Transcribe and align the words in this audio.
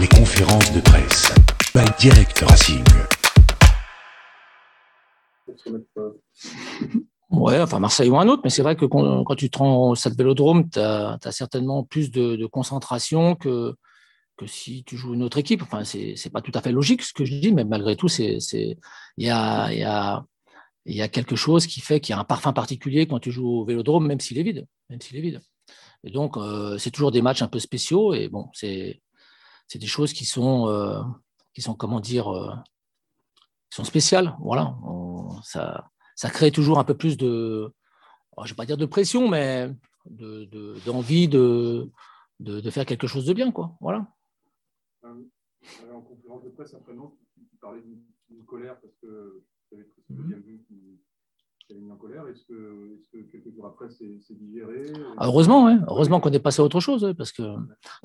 Les 0.00 0.08
conférences 0.08 0.72
de 0.72 0.80
presse. 0.80 1.30
By 1.74 1.84
Direct 1.98 2.38
Racing. 2.48 2.82
Ouais, 7.28 7.60
enfin 7.60 7.80
Marseille 7.80 8.08
ou 8.08 8.16
un 8.16 8.26
autre, 8.26 8.40
mais 8.42 8.48
c'est 8.48 8.62
vrai 8.62 8.76
que 8.76 8.86
quand, 8.86 9.34
tu 9.36 9.50
te 9.50 9.58
rends 9.58 9.90
au 9.90 9.94
stade 9.94 10.16
Vélodrome, 10.16 10.70
tu 10.70 10.78
as, 10.78 11.18
certainement 11.32 11.84
plus 11.84 12.10
de, 12.10 12.36
de, 12.36 12.46
concentration 12.46 13.34
que, 13.34 13.74
que 14.38 14.46
si 14.46 14.84
tu 14.84 14.96
joues 14.96 15.12
une 15.12 15.22
autre 15.22 15.36
équipe. 15.36 15.62
Enfin, 15.62 15.84
c'est 15.84 16.32
pas 16.32 16.40
tout 16.40 16.52
à 16.54 16.62
fait 16.62 16.72
logique 16.72 17.02
ce 17.02 17.12
que 17.12 17.26
je 17.26 17.34
dis, 17.34 17.52
mais 17.52 17.64
malgré 17.64 17.94
tout, 17.94 18.08
il 18.08 18.38
y 19.18 19.28
a, 19.28 19.70
y, 19.70 19.82
a, 19.82 20.24
y 20.86 21.02
a 21.02 21.08
quelque 21.08 21.36
chose 21.36 21.66
qui 21.66 21.82
fait 21.82 22.00
qu'il 22.00 22.14
y 22.14 22.16
a 22.16 22.20
un 22.20 22.24
parfum 22.24 22.54
particulier 22.54 23.06
quand 23.06 23.18
tu 23.18 23.30
joues 23.30 23.48
au 23.48 23.64
Vélodrome, 23.66 24.06
même 24.06 24.20
s'il 24.20 24.38
est 24.38 24.44
vide. 24.44 24.66
Même 24.88 25.02
s'il 25.02 25.18
est 25.18 25.22
vide. 25.22 25.42
Et 26.04 26.10
donc, 26.10 26.38
euh, 26.38 26.78
c'est 26.78 26.90
toujours 26.90 27.12
des 27.12 27.20
matchs 27.20 27.42
un 27.42 27.48
peu 27.48 27.58
spéciaux. 27.58 28.14
Et 28.14 28.28
bon, 28.28 28.48
c'est 28.54 29.02
des 29.78 29.86
choses 29.86 30.12
qui 30.12 30.24
sont, 30.24 30.68
euh, 30.68 31.02
qui 31.54 31.62
sont 31.62 31.74
comment 31.74 32.00
dire, 32.00 32.34
euh, 32.34 32.54
qui 33.70 33.76
sont 33.76 33.84
spéciales. 33.84 34.36
Voilà. 34.40 34.76
On, 34.84 35.40
ça, 35.42 35.90
ça 36.16 36.30
crée 36.30 36.50
toujours 36.50 36.78
un 36.78 36.84
peu 36.84 36.96
plus 36.96 37.16
de, 37.16 37.72
oh, 38.36 38.42
je 38.44 38.48
ne 38.48 38.48
vais 38.48 38.56
pas 38.56 38.66
dire 38.66 38.76
de 38.76 38.86
pression, 38.86 39.28
mais 39.28 39.70
d'envie 40.06 41.28
de, 41.28 41.90
de, 42.40 42.60
de, 42.60 42.70
faire 42.70 42.86
quelque 42.86 43.06
chose 43.06 43.26
de 43.26 43.32
bien. 43.32 43.52
Quoi. 43.52 43.76
Voilà. 43.80 44.06
En 45.04 46.00
conférence 46.00 46.42
de 46.44 46.50
presse 46.50 46.74
après 46.74 46.94
Nantes, 46.94 47.14
tu 47.50 47.56
parlais 47.60 47.82
d'une 47.82 48.44
colère 48.44 48.80
parce 48.80 48.94
que 49.02 49.42
tu 49.68 49.74
avais 49.74 49.88
le 50.08 50.16
deuxième 50.16 50.40
but 50.40 50.66
Est-ce 51.70 52.44
que, 52.46 53.30
quelques 53.30 53.54
jours 53.54 53.66
après, 53.66 53.86
c'est 53.90 54.38
digéré? 54.38 54.92
Ah, 55.18 55.26
Heureusement, 55.26 55.64
ouais. 55.66 55.76
heureusement 55.88 56.20
qu'on 56.20 56.32
est 56.32 56.38
passé 56.38 56.60
à 56.60 56.64
autre 56.64 56.80
chose. 56.80 57.14
parce 57.16 57.32
que 57.32 57.42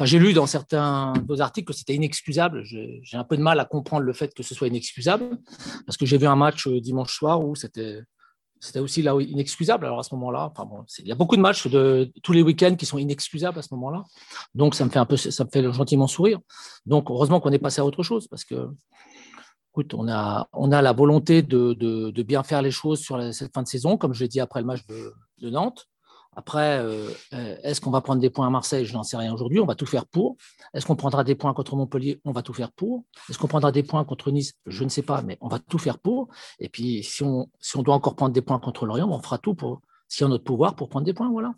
j'ai 0.01 0.19
lu 0.19 0.33
dans 0.33 0.45
certains 0.45 1.13
vos 1.27 1.41
articles 1.41 1.67
que 1.67 1.77
c'était 1.77 1.95
inexcusable. 1.95 2.63
J'ai 2.63 3.01
un 3.13 3.23
peu 3.23 3.37
de 3.37 3.41
mal 3.41 3.59
à 3.59 3.65
comprendre 3.65 4.03
le 4.03 4.13
fait 4.13 4.33
que 4.33 4.43
ce 4.43 4.55
soit 4.55 4.67
inexcusable 4.67 5.37
parce 5.85 5.97
que 5.97 6.05
j'ai 6.05 6.17
vu 6.17 6.27
un 6.27 6.35
match 6.35 6.67
euh, 6.67 6.79
dimanche 6.79 7.13
soir 7.15 7.43
où 7.45 7.55
c'était 7.55 8.01
c'était 8.59 8.79
aussi 8.79 9.01
là 9.01 9.15
inexcusable. 9.19 9.85
Alors 9.85 9.99
à 9.99 10.03
ce 10.03 10.13
moment-là, 10.15 10.49
enfin 10.51 10.65
bon, 10.65 10.83
il 10.99 11.07
y 11.07 11.11
a 11.11 11.15
beaucoup 11.15 11.35
de 11.35 11.41
matchs 11.41 11.67
de 11.67 12.11
tous 12.23 12.31
les 12.33 12.41
week-ends 12.41 12.75
qui 12.75 12.85
sont 12.85 12.97
inexcusables 12.97 13.59
à 13.59 13.61
ce 13.61 13.73
moment-là. 13.75 14.03
Donc 14.53 14.75
ça 14.75 14.85
me 14.85 14.89
fait 14.89 14.99
un 14.99 15.05
peu, 15.05 15.17
ça 15.17 15.43
me 15.43 15.49
fait 15.49 15.71
gentiment 15.71 16.07
sourire. 16.07 16.39
Donc 16.85 17.09
heureusement 17.09 17.39
qu'on 17.39 17.51
est 17.51 17.59
passé 17.59 17.81
à 17.81 17.85
autre 17.85 18.01
chose 18.03 18.27
parce 18.27 18.43
que, 18.43 18.69
on 19.93 20.07
a, 20.07 20.81
la 20.81 20.93
volonté 20.93 21.41
de, 21.41 22.21
bien 22.21 22.43
faire 22.43 22.61
les 22.61 22.71
choses 22.71 22.99
sur 22.99 23.33
cette 23.33 23.53
fin 23.53 23.63
de 23.63 23.67
saison, 23.67 23.97
comme 23.97 24.13
je 24.13 24.23
l'ai 24.23 24.27
dit 24.27 24.39
après 24.39 24.61
le 24.61 24.65
match 24.65 24.85
de, 24.87 25.49
Nantes. 25.49 25.87
Après, 26.37 26.79
euh, 26.79 27.09
euh, 27.33 27.55
est-ce 27.63 27.79
qu'on 27.79 27.91
va 27.91 28.01
prendre 28.01 28.19
des 28.19 28.29
points 28.29 28.47
à 28.47 28.49
Marseille? 28.49 28.83
Je 28.83 28.93
n'en 28.93 29.03
sais 29.03 29.15
rien 29.15 29.33
aujourd'hui. 29.33 29.61
On 29.61 29.65
va 29.65 29.75
tout 29.75 29.85
faire 29.85 30.05
pour. 30.05 30.35
Est-ce 30.73 30.85
qu'on 30.85 30.97
prendra 30.97 31.23
des 31.23 31.35
points 31.35 31.53
contre 31.53 31.77
Montpellier? 31.77 32.19
On 32.25 32.33
va 32.33 32.41
tout 32.41 32.51
faire 32.51 32.73
pour. 32.73 33.05
Est-ce 33.29 33.37
qu'on 33.37 33.47
prendra 33.47 33.71
des 33.71 33.83
points 33.83 34.03
contre 34.03 34.31
Nice? 34.31 34.53
Je 34.65 34.83
ne 34.83 34.89
sais 34.89 35.01
pas, 35.01 35.21
mais 35.21 35.37
on 35.39 35.47
va 35.47 35.59
tout 35.59 35.77
faire 35.77 35.97
pour. 35.97 36.27
Et 36.59 36.67
puis, 36.67 37.03
si 37.03 37.23
on, 37.23 37.47
doit 37.77 37.95
encore 37.95 38.15
prendre 38.15 38.33
des 38.33 38.41
points 38.41 38.59
contre 38.59 38.85
Lorient, 38.85 39.07
on 39.09 39.21
fera 39.21 39.37
tout 39.37 39.55
pour, 39.55 39.81
si 40.09 40.23
on 40.23 40.27
a 40.27 40.31
notre 40.31 40.43
pouvoir, 40.43 40.75
pour 40.75 40.89
prendre 40.89 41.05
des 41.05 41.13
points. 41.13 41.29
Voilà. 41.29 41.53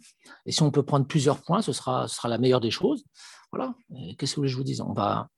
Et 0.45 0.51
si 0.51 0.61
on 0.61 0.69
peut 0.69 0.83
prendre 0.83 1.07
plusieurs 1.07 1.41
points, 1.41 1.63
ce 1.63 1.71
sera, 1.71 2.07
ce 2.07 2.15
sera 2.15 2.27
la 2.27 2.37
meilleure 2.37 2.61
des 2.61 2.71
choses. 2.71 3.03
Voilà. 3.51 3.73
Qu'est-ce 4.19 4.35
que 4.35 4.45
je 4.45 4.55
vous 4.55 4.63
dis 4.63 4.79
On 4.81 4.93
va, 4.93 5.29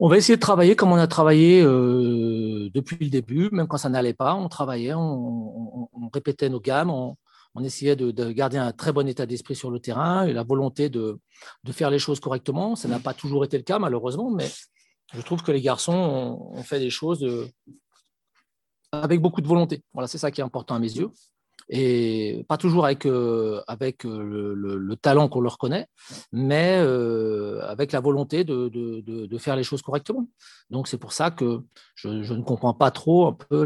on 0.00 0.08
va 0.08 0.16
essayer 0.16 0.36
de 0.36 0.40
travailler 0.40 0.76
comme 0.76 0.92
on 0.92 0.96
a 0.96 1.06
travaillé 1.06 1.62
euh, 1.62 2.68
depuis 2.74 2.96
le 3.00 3.10
début, 3.10 3.48
même 3.52 3.68
quand 3.68 3.78
ça 3.78 3.88
n'allait 3.88 4.14
pas. 4.14 4.34
On 4.34 4.48
travaillait, 4.48 4.94
on, 4.94 5.88
répétait 6.12 6.48
nos 6.48 6.60
gammes, 6.60 6.90
on, 6.90 7.16
essayait 7.62 7.96
de, 7.96 8.32
garder 8.32 8.58
un 8.58 8.72
très 8.72 8.92
bon 8.92 9.06
état 9.08 9.26
d'esprit 9.26 9.54
sur 9.54 9.70
le 9.70 9.78
terrain 9.78 10.26
et 10.26 10.32
la 10.32 10.42
volonté 10.42 10.88
de, 10.88 11.18
faire 11.70 11.90
les 11.90 11.98
choses 11.98 12.20
correctement. 12.20 12.74
Ça 12.76 12.88
n'a 12.88 12.98
pas 12.98 13.14
toujours 13.14 13.44
été 13.44 13.56
le 13.56 13.62
cas, 13.62 13.78
malheureusement, 13.78 14.30
mais 14.30 14.48
je 15.14 15.20
trouve 15.20 15.42
que 15.42 15.52
les 15.52 15.60
garçons 15.60 16.50
ont, 16.52 16.62
fait 16.62 16.80
des 16.80 16.90
choses 16.90 17.24
avec 18.90 19.20
beaucoup 19.20 19.40
de 19.40 19.48
volonté. 19.48 19.82
Voilà, 19.92 20.08
c'est 20.08 20.18
ça 20.18 20.30
qui 20.30 20.40
est 20.40 20.44
important 20.44 20.74
à 20.74 20.80
mes 20.80 20.92
yeux. 20.92 21.10
Et 21.68 22.44
pas 22.48 22.58
toujours 22.58 22.84
avec, 22.84 23.06
euh, 23.06 23.62
avec 23.66 24.04
euh, 24.04 24.54
le, 24.54 24.96
talent 24.96 25.28
qu'on 25.28 25.40
leur 25.40 25.56
connaît, 25.56 25.88
mais 26.30 26.76
euh, 26.78 27.60
avec 27.66 27.92
la 27.92 28.00
volonté 28.00 28.44
de, 28.44 29.38
faire 29.38 29.56
les 29.56 29.64
choses 29.64 29.82
correctement. 29.82 30.28
Donc 30.70 30.88
c'est 30.88 30.98
pour 30.98 31.12
ça 31.12 31.30
que 31.30 31.62
je, 31.94 32.08
ne 32.08 32.42
comprends 32.42 32.74
pas 32.74 32.90
trop 32.90 33.26
un 33.26 33.32
peu 33.32 33.64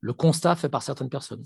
le 0.00 0.12
constat 0.12 0.56
fait 0.56 0.68
par 0.68 0.82
certaines 0.82 1.10
personnes. 1.10 1.44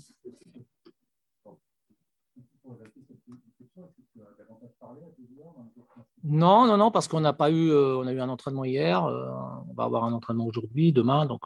Non, 6.25 6.65
non, 6.65 6.77
non, 6.77 6.89
parce 6.89 7.09
qu'on 7.09 7.19
n'a 7.19 7.33
pas 7.33 7.51
eu, 7.51 7.73
on 7.73 8.07
a 8.07 8.13
eu 8.13 8.21
un 8.21 8.29
entraînement 8.29 8.63
hier, 8.63 9.03
on 9.03 9.73
va 9.73 9.83
avoir 9.83 10.05
un 10.05 10.13
entraînement 10.13 10.45
aujourd'hui, 10.45 10.93
demain, 10.93 11.25
donc 11.25 11.41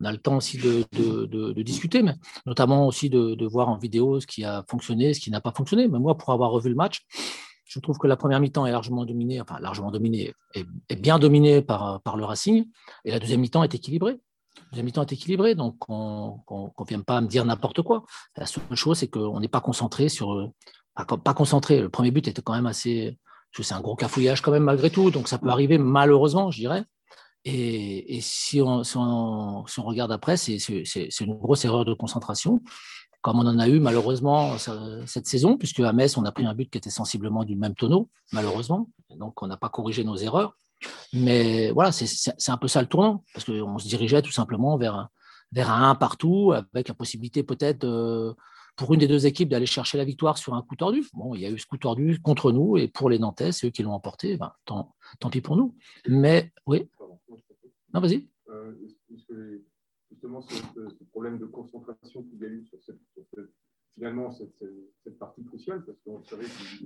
on 0.00 0.04
a 0.04 0.12
le 0.12 0.18
temps 0.18 0.36
aussi 0.36 0.58
de, 0.58 1.62
discuter, 1.62 2.02
mais 2.02 2.14
notamment 2.46 2.86
aussi 2.86 3.10
de, 3.10 3.46
voir 3.46 3.68
en 3.68 3.76
vidéo 3.76 4.20
ce 4.20 4.26
qui 4.26 4.44
a 4.44 4.64
fonctionné, 4.68 5.14
ce 5.14 5.20
qui 5.20 5.30
n'a 5.30 5.40
pas 5.40 5.52
fonctionné. 5.52 5.88
Mais 5.88 5.98
moi, 5.98 6.16
pour 6.16 6.30
avoir 6.30 6.50
revu 6.50 6.68
le 6.68 6.74
match, 6.74 7.06
je 7.64 7.78
trouve 7.78 7.98
que 7.98 8.06
la 8.06 8.16
première 8.16 8.40
mi-temps 8.40 8.66
est 8.66 8.72
largement 8.72 9.04
dominée, 9.04 9.40
enfin 9.40 9.58
largement 9.60 9.90
dominée, 9.90 10.32
est, 10.54 10.96
bien 10.96 11.18
dominée 11.18 11.62
par, 11.62 12.00
par 12.02 12.16
le 12.16 12.24
Racing, 12.24 12.66
et 13.04 13.10
la 13.10 13.20
deuxième 13.20 13.40
mi-temps 13.40 13.62
est 13.62 13.74
équilibrée. 13.74 14.18
La 14.56 14.70
deuxième 14.72 14.86
mi-temps 14.86 15.02
est 15.02 15.12
équilibrée, 15.12 15.54
donc 15.54 15.76
on 15.88 16.40
ne 16.50 16.84
vient 16.86 17.00
pas 17.00 17.20
me 17.20 17.28
dire 17.28 17.44
n'importe 17.44 17.82
quoi. 17.82 18.04
La 18.36 18.46
seule 18.46 18.64
chose, 18.74 18.98
c'est 18.98 19.08
qu'on 19.08 19.38
n'est 19.38 19.48
pas 19.48 19.60
concentré 19.60 20.08
sur, 20.08 20.50
pas 20.94 21.34
concentré. 21.34 21.80
Le 21.80 21.88
premier 21.88 22.10
but 22.10 22.26
était 22.26 22.42
quand 22.42 22.54
même 22.54 22.66
assez, 22.66 23.18
c'est 23.52 23.74
un 23.74 23.80
gros 23.80 23.96
cafouillage 23.96 24.40
quand 24.40 24.52
même 24.52 24.64
malgré 24.64 24.90
tout, 24.90 25.10
donc 25.10 25.28
ça 25.28 25.38
peut 25.38 25.48
arriver 25.48 25.78
malheureusement, 25.78 26.50
je 26.50 26.58
dirais. 26.58 26.84
Et, 27.44 28.20
si, 28.20 28.60
on, 28.60 28.82
regarde 29.78 30.12
après, 30.12 30.36
c'est 30.36 30.56
une 31.20 31.34
grosse 31.34 31.64
erreur 31.64 31.84
de 31.84 31.94
concentration, 31.94 32.60
comme 33.22 33.38
on 33.38 33.46
en 33.46 33.58
a 33.58 33.68
eu 33.68 33.80
malheureusement 33.80 34.56
cette 35.06 35.26
saison, 35.26 35.56
puisque 35.56 35.80
à 35.80 35.92
Metz, 35.92 36.16
on 36.16 36.24
a 36.24 36.32
pris 36.32 36.46
un 36.46 36.54
but 36.54 36.70
qui 36.70 36.78
était 36.78 36.90
sensiblement 36.90 37.44
du 37.44 37.56
même 37.56 37.74
tonneau, 37.74 38.08
malheureusement. 38.32 38.88
donc 39.16 39.42
on 39.42 39.46
n'a 39.46 39.56
pas 39.56 39.68
corrigé 39.68 40.04
nos 40.04 40.16
erreurs. 40.16 40.56
Mais 41.12 41.70
voilà, 41.72 41.92
c'est 41.92 42.50
un 42.50 42.56
peu 42.56 42.68
ça 42.68 42.80
le 42.80 42.88
tournant, 42.88 43.24
parce 43.34 43.44
qu'on 43.44 43.78
se 43.78 43.88
dirigeait 43.88 44.22
tout 44.22 44.32
simplement 44.32 44.76
vers, 44.76 45.08
vers 45.52 45.70
un 45.70 45.90
1 45.90 45.94
partout, 45.96 46.52
avec 46.52 46.88
la 46.88 46.94
possibilité 46.94 47.42
peut-être 47.42 47.86
pour 48.76 48.94
une 48.94 49.00
des 49.00 49.08
deux 49.08 49.26
équipes 49.26 49.50
d'aller 49.50 49.66
chercher 49.66 49.98
la 49.98 50.04
victoire 50.04 50.38
sur 50.38 50.54
un 50.54 50.62
coup 50.62 50.74
tordu. 50.74 51.04
Bon, 51.12 51.34
il 51.34 51.42
y 51.42 51.46
a 51.46 51.50
eu 51.50 51.58
ce 51.58 51.66
coup 51.66 51.76
tordu 51.76 52.18
contre 52.20 52.50
nous 52.50 52.78
et 52.78 52.88
pour 52.88 53.10
les 53.10 53.18
Nantais, 53.18 53.52
c'est 53.52 53.66
eux 53.66 53.70
qui 53.70 53.82
l'ont 53.82 53.92
emporté. 53.92 54.38
Ben, 54.38 54.52
tant, 54.64 54.94
pis 55.30 55.42
pour 55.42 55.56
nous. 55.56 55.76
Mais 56.08 56.50
oui. 56.66 56.88
Non, 57.92 58.00
vas-y. 58.00 58.28
Euh, 58.48 58.74
justement, 60.10 60.42
ce, 60.42 60.54
ce, 60.54 61.04
problème 61.04 61.38
de 61.38 61.46
concentration 61.46 62.22
qu'il 62.24 62.38
y 62.38 62.44
a 62.44 62.48
eu 62.48 62.64
sur 62.66 62.82
cette, 62.82 63.00
sur 63.14 63.24
cette 63.34 63.50
finalement 63.94 64.30
cette, 64.30 64.64
cette, 65.04 65.18
partie 65.18 65.44
cruciale, 65.44 65.84
parce 65.84 65.98
qu'on 66.00 66.22
savait 66.24 66.44
que. 66.44 66.84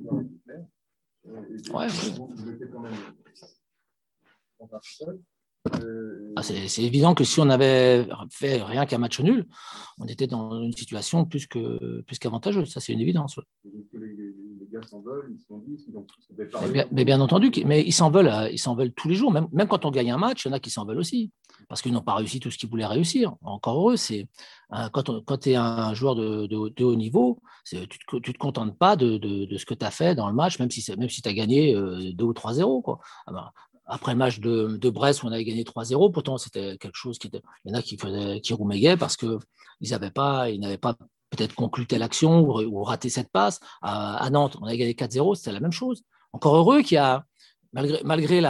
Ouais, 1.73 1.87
vous 1.89 2.51
étiez 2.51 2.69
quand 2.69 2.81
même 2.81 2.93
en 4.59 4.69
seul. 4.83 5.21
Ah, 6.37 6.43
c'est 6.43 6.83
évident 6.83 7.15
que 7.15 7.25
si 7.25 7.41
on 7.41 7.49
avait 7.49 8.07
fait 8.31 8.63
rien 8.63 8.85
qu'un 8.85 8.99
match 8.99 9.21
nul, 9.21 9.47
on 9.99 10.07
était 10.07 10.27
dans 10.27 10.63
une 10.63 10.75
situation 10.75 11.25
plus 11.25 11.47
que 11.47 12.03
plus 12.03 12.19
qu'avantageuse. 12.19 12.71
Ça, 12.71 12.81
c'est 12.81 12.93
une 12.93 13.01
évidence. 13.01 13.41
Mais, 16.91 17.05
bien 17.05 17.21
entendu, 17.21 17.51
mais 17.65 17.83
ils 17.83 17.93
s'en 17.93 18.11
veulent, 18.11 18.33
ils 18.53 18.59
s'en 18.59 18.75
veulent 18.75 18.93
tous 18.93 19.09
les 19.09 19.15
jours. 19.15 19.33
Même, 19.33 19.49
même 19.53 19.69
quand 19.69 19.85
on 19.85 19.91
gagne 19.91 20.11
un 20.11 20.19
match, 20.19 20.45
il 20.45 20.49
y 20.49 20.51
en 20.51 20.55
a 20.55 20.61
qui 20.61 20.71
s'en 20.71 20.85
veulent 20.85 20.99
aussi 20.99 21.31
parce 21.69 21.83
qu'ils 21.83 21.93
n'ont 21.93 22.03
pas 22.03 22.15
réussi 22.15 22.41
tout 22.41 22.51
ce 22.51 22.59
qu'ils 22.59 22.69
voulaient 22.69 22.87
réussir. 22.87 23.35
Encore 23.43 23.77
heureux, 23.77 23.97
c'est 23.97 24.29
euh, 24.73 24.89
quand, 24.93 25.39
tu 25.39 25.51
es 25.51 25.57
un 25.57 25.95
joueur 25.95 26.15
de, 26.15 26.47
de, 26.47 26.85
haut 26.85 26.97
niveau, 26.97 27.41
tu 27.65 27.77
ne 27.77 27.85
te, 27.85 28.17
tu 28.19 28.33
te, 28.33 28.39
contentes 28.39 28.77
pas 28.79 28.97
de, 28.97 29.17
de 29.19 29.57
ce 29.57 29.65
que 29.65 29.75
tu 29.75 29.85
as 29.85 29.91
fait 29.91 30.15
dans 30.15 30.29
le 30.29 30.35
match, 30.35 30.59
même 30.59 30.71
si, 30.71 30.85
même 30.97 31.09
si 31.09 31.23
tu 31.23 31.29
as 31.29 31.35
gagné 31.35 31.73
2 31.75 31.79
euh, 31.79 32.27
ou 32.27 32.33
3-0. 32.33 32.99
Ah 33.27 33.33
ben, 33.33 33.51
après 33.87 34.13
le 34.13 34.19
match 34.19 34.41
de, 34.41 34.79
de, 34.79 34.91
Brest 34.91 35.23
où 35.23 35.27
on 35.27 35.33
avait 35.33 35.45
gagné 35.45 35.63
3-0, 35.63 36.11
pourtant 36.11 36.39
c'était 36.39 36.79
quelque 36.79 36.97
chose 36.97 37.19
qui 37.19 37.27
était. 37.27 37.43
Il 37.65 37.73
y 37.73 37.75
en 37.75 37.79
a 37.79 37.83
qui, 37.83 37.97
qui 37.97 38.97
parce 38.99 39.17
qu'ils 39.17 39.39
n'avaient 39.91 40.11
pas, 40.11 40.51
ils 40.51 40.61
n'avaient 40.61 40.79
pas 40.79 40.97
peut-être 41.35 41.55
conclu 41.55 41.87
telle 41.87 42.03
action 42.03 42.41
ou, 42.41 42.83
raté 42.83 43.09
cette 43.09 43.31
passe. 43.31 43.61
À, 43.83 44.29
Nantes, 44.31 44.57
on 44.61 44.67
avait 44.67 44.79
gagné 44.79 44.93
4-0, 44.93 45.35
c'était 45.35 45.53
la 45.53 45.61
même 45.61 45.73
chose. 45.73 46.03
Encore 46.33 46.57
heureux 46.57 46.83
qu'il 46.83 46.97
y 46.97 46.99
a, 46.99 47.25
malgré, 47.73 48.01
malgré 48.05 48.41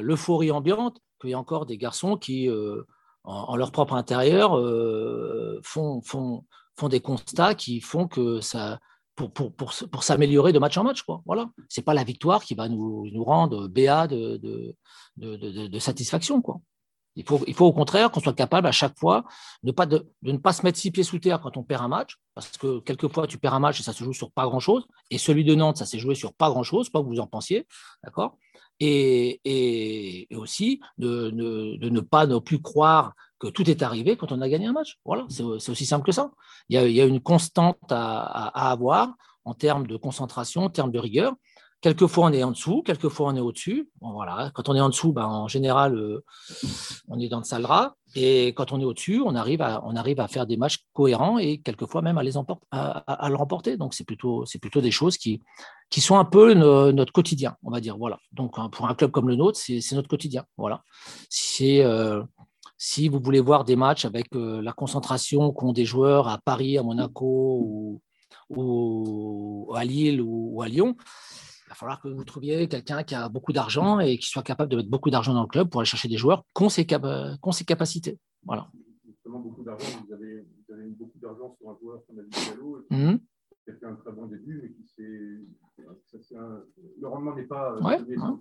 l'euphorie 0.00 0.50
ambiante, 0.50 0.98
qu'il 1.20 1.30
y 1.30 1.34
a 1.34 1.38
encore 1.38 1.66
des 1.66 1.78
garçons 1.78 2.16
qui, 2.16 2.48
euh, 2.48 2.82
en, 3.24 3.56
leur 3.56 3.72
propre 3.72 3.94
intérieur, 3.94 4.58
euh, 4.58 5.60
font, 5.62 6.02
font, 6.02 6.44
font 6.76 6.88
des 6.88 7.00
constats 7.00 7.54
qui 7.54 7.80
font 7.80 8.06
que 8.06 8.40
ça, 8.40 8.78
pour, 9.16 9.32
pour, 9.32 9.52
pour, 9.52 9.72
pour 9.90 10.02
s'améliorer 10.02 10.52
de 10.52 10.58
match 10.58 10.76
en 10.76 10.84
match. 10.84 11.04
Voilà. 11.24 11.48
Ce 11.68 11.80
n'est 11.80 11.84
pas 11.84 11.94
la 11.94 12.04
victoire 12.04 12.42
qui 12.44 12.54
va 12.54 12.68
nous, 12.68 13.08
nous 13.12 13.24
rendre 13.24 13.68
béat 13.68 14.06
de, 14.06 14.36
de, 14.36 14.76
de, 15.16 15.66
de, 15.68 15.78
satisfaction. 15.78 16.42
Quoi. 16.42 16.60
Il 17.16 17.24
faut, 17.24 17.40
il 17.46 17.54
faut 17.54 17.66
au 17.66 17.72
contraire 17.72 18.10
qu'on 18.10 18.20
soit 18.20 18.34
capable 18.34 18.66
à 18.66 18.72
chaque 18.72 18.98
fois 18.98 19.24
de, 19.62 19.70
pas 19.70 19.86
de, 19.86 20.08
ne 20.22 20.36
pas 20.38 20.52
se 20.52 20.62
mettre 20.62 20.78
six 20.78 20.90
pieds 20.90 21.04
sous 21.04 21.18
terre 21.18 21.40
quand 21.40 21.56
on 21.56 21.62
perd 21.62 21.82
un 21.82 21.88
match, 21.88 22.16
parce 22.34 22.48
que 22.56 22.80
quelquefois 22.80 23.26
tu 23.26 23.38
perds 23.38 23.54
un 23.54 23.60
match 23.60 23.80
et 23.80 23.82
ça 23.82 23.92
se 23.92 24.02
joue 24.02 24.12
sur 24.12 24.32
pas 24.32 24.44
grand-chose, 24.44 24.86
et 25.10 25.18
celui 25.18 25.44
de 25.44 25.54
Nantes, 25.54 25.76
ça 25.76 25.86
s'est 25.86 25.98
joué 25.98 26.14
sur 26.14 26.34
pas 26.34 26.48
grand-chose, 26.50 26.90
pas 26.90 27.00
que 27.00 27.06
vous 27.06 27.20
en 27.20 27.26
pensiez, 27.26 27.66
d'accord? 28.02 28.36
Et, 28.80 29.40
et, 29.44 30.34
aussi 30.34 30.80
de, 30.98 31.30
de, 31.30 31.88
ne 31.88 32.00
pas 32.00 32.26
ne 32.26 32.38
plus 32.38 32.60
croire 32.60 33.14
que 33.38 33.46
tout 33.46 33.70
est 33.70 33.82
arrivé 33.82 34.16
quand 34.16 34.32
on 34.32 34.40
a 34.40 34.48
gagné 34.48 34.66
un 34.66 34.72
match. 34.72 34.98
Voilà, 35.04 35.26
c'est 35.28 35.70
aussi 35.70 35.86
simple 35.86 36.04
que 36.04 36.12
ça. 36.12 36.32
Il 36.68 36.74
y 36.74 36.78
a, 36.78 36.86
il 36.88 36.94
y 36.94 37.00
a 37.00 37.04
une 37.04 37.20
constante 37.20 37.78
à, 37.90 38.22
à, 38.22 38.72
avoir 38.72 39.14
en 39.44 39.54
termes 39.54 39.86
de 39.86 39.96
concentration, 39.96 40.64
en 40.64 40.70
termes 40.70 40.90
de 40.90 40.98
rigueur. 40.98 41.34
Quelquefois, 41.84 42.28
on 42.28 42.32
est 42.32 42.42
en 42.42 42.52
dessous, 42.52 42.80
quelquefois, 42.80 43.28
on 43.28 43.36
est 43.36 43.40
au-dessus. 43.40 43.90
Voilà. 44.00 44.50
Quand 44.54 44.70
on 44.70 44.74
est 44.74 44.80
en 44.80 44.88
dessous, 44.88 45.12
ben, 45.12 45.26
en 45.26 45.48
général, 45.48 45.94
euh, 45.98 46.24
on 47.08 47.20
est 47.20 47.28
dans 47.28 47.40
le 47.40 47.44
sale 47.44 47.66
rat. 47.66 47.94
Et 48.14 48.54
quand 48.54 48.72
on 48.72 48.80
est 48.80 48.86
au-dessus, 48.86 49.20
on 49.20 49.34
arrive, 49.34 49.60
à, 49.60 50.28
faire 50.28 50.46
des 50.46 50.56
matchs 50.56 50.78
cohérents 50.94 51.36
et 51.36 51.58
quelquefois 51.58 52.00
même 52.00 52.16
à, 52.16 52.22
les 52.22 52.32
le 52.32 53.34
remporter. 53.36 53.76
Donc, 53.76 53.92
c'est 53.92 54.04
plutôt, 54.04 54.46
des 54.76 54.90
choses 54.90 55.18
qui, 55.18 55.42
sont 55.98 56.16
un 56.16 56.24
peu 56.24 56.54
notre 56.54 57.12
quotidien, 57.12 57.54
on 57.62 57.70
va 57.70 57.82
dire. 57.82 57.98
Voilà. 57.98 58.18
Donc, 58.32 58.54
pour 58.72 58.88
un 58.88 58.94
club 58.94 59.10
comme 59.10 59.28
le 59.28 59.36
nôtre, 59.36 59.58
c'est 59.58 59.92
notre 59.92 60.08
quotidien. 60.08 60.46
Voilà. 60.56 60.82
Euh, 61.60 62.22
si 62.78 63.10
vous 63.10 63.20
voulez 63.20 63.40
voir 63.40 63.64
des 63.64 63.76
matchs 63.76 64.06
avec 64.06 64.34
euh, 64.34 64.62
la 64.62 64.72
concentration 64.72 65.52
qu'ont 65.52 65.74
des 65.74 65.84
joueurs 65.84 66.28
à 66.28 66.38
Paris, 66.38 66.78
à 66.78 66.82
Monaco 66.82 68.00
ou 68.48 69.74
à 69.76 69.84
Lille 69.84 70.22
ou 70.22 70.62
à 70.62 70.68
Lyon, 70.68 70.96
va 71.74 71.78
falloir 71.78 72.00
que 72.00 72.08
vous 72.08 72.24
trouviez 72.24 72.68
quelqu'un 72.68 73.02
qui 73.02 73.14
a 73.14 73.28
beaucoup 73.28 73.52
d'argent 73.52 73.98
et 73.98 74.16
qui 74.18 74.28
soit 74.28 74.42
capable 74.42 74.70
de 74.70 74.76
mettre 74.76 74.88
beaucoup 74.88 75.10
d'argent 75.10 75.34
dans 75.34 75.42
le 75.42 75.48
club 75.48 75.68
pour 75.68 75.80
aller 75.80 75.88
chercher 75.88 76.08
des 76.08 76.16
joueurs 76.16 76.44
qui 76.54 76.62
ont 76.62 76.68
ses, 76.68 76.86
capacités. 76.86 78.18
Voilà. 78.44 78.68
Justement, 79.06 79.40
beaucoup 79.40 79.64
d'argent, 79.64 79.86
vous 80.06 80.14
avez, 80.14 80.42
vous 80.42 80.74
avez 80.74 80.88
beaucoup 80.90 81.18
d'argent 81.18 81.54
sur 81.58 81.70
un 81.70 81.76
joueur 81.80 82.00
comme 82.06 82.20
Abidjalo, 82.20 82.86
mmh. 82.90 83.16
qui 83.64 83.70
a 83.70 83.74
fait 83.74 83.86
un 83.86 83.94
très 83.94 84.12
bon 84.12 84.26
début, 84.26 84.60
mais 84.62 84.70
qui 84.70 84.86
s'est. 84.86 85.40
Le 87.00 87.08
rendement 87.08 87.34
n'est 87.34 87.42
pas 87.42 87.74
ouais, 87.80 87.98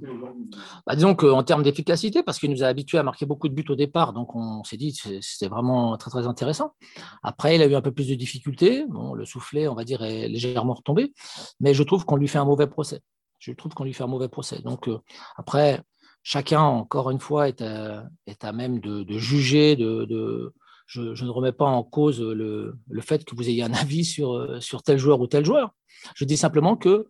aujourd'hui. 0.07 0.49
Bah, 0.85 0.95
disons 0.95 1.15
qu'en 1.15 1.41
termes 1.41 1.63
d'efficacité, 1.63 2.21
parce 2.21 2.37
qu'il 2.37 2.51
nous 2.51 2.63
a 2.63 2.67
habitués 2.67 2.99
à 2.99 3.03
marquer 3.03 3.25
beaucoup 3.25 3.49
de 3.49 3.55
buts 3.55 3.65
au 3.69 3.75
départ, 3.75 4.13
donc 4.13 4.35
on 4.35 4.63
s'est 4.63 4.77
dit 4.77 4.93
que 4.93 5.19
c'était 5.21 5.47
vraiment 5.47 5.97
très 5.97 6.11
très 6.11 6.27
intéressant. 6.27 6.75
Après, 7.23 7.55
il 7.55 7.61
a 7.63 7.65
eu 7.65 7.73
un 7.73 7.81
peu 7.81 7.91
plus 7.91 8.07
de 8.07 8.13
difficultés. 8.13 8.85
Bon, 8.87 9.15
le 9.15 9.25
soufflet, 9.25 9.67
on 9.67 9.73
va 9.73 9.83
dire, 9.83 10.03
est 10.03 10.27
légèrement 10.27 10.75
retombé, 10.75 11.11
mais 11.59 11.73
je 11.73 11.81
trouve 11.81 12.05
qu'on 12.05 12.17
lui 12.17 12.27
fait 12.27 12.37
un 12.37 12.45
mauvais 12.45 12.67
procès 12.67 13.01
je 13.51 13.51
trouve 13.53 13.73
qu'on 13.73 13.83
lui 13.83 13.93
fait 13.93 14.03
un 14.03 14.07
mauvais 14.07 14.29
procès. 14.29 14.61
Donc, 14.61 14.87
euh, 14.87 14.99
après, 15.35 15.81
chacun, 16.23 16.61
encore 16.61 17.11
une 17.11 17.19
fois, 17.19 17.49
est 17.49 17.61
à, 17.61 18.51
même 18.53 18.79
de, 18.79 19.17
juger, 19.17 19.75
je, 19.77 21.23
ne 21.23 21.29
remets 21.29 21.51
pas 21.51 21.65
en 21.65 21.83
cause 21.83 22.21
le, 22.21 22.77
fait 23.01 23.25
que 23.25 23.35
vous 23.35 23.49
ayez 23.49 23.63
un 23.63 23.73
avis 23.85 24.05
sur, 24.05 24.61
sur 24.61 24.83
tel 24.83 24.97
joueur 24.97 25.19
ou 25.19 25.27
tel 25.27 25.45
joueur. 25.45 25.73
Je 26.15 26.25
dis 26.25 26.37
simplement 26.37 26.75
que 26.75 27.07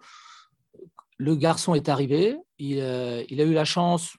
le 1.17 1.35
garçon 1.35 1.75
est 1.75 1.89
arrivé, 1.89 2.37
il, 2.59 2.79
euh, 2.79 3.23
il 3.29 3.39
a 3.39 3.43
eu 3.43 3.53
la 3.53 3.65
chance 3.65 4.15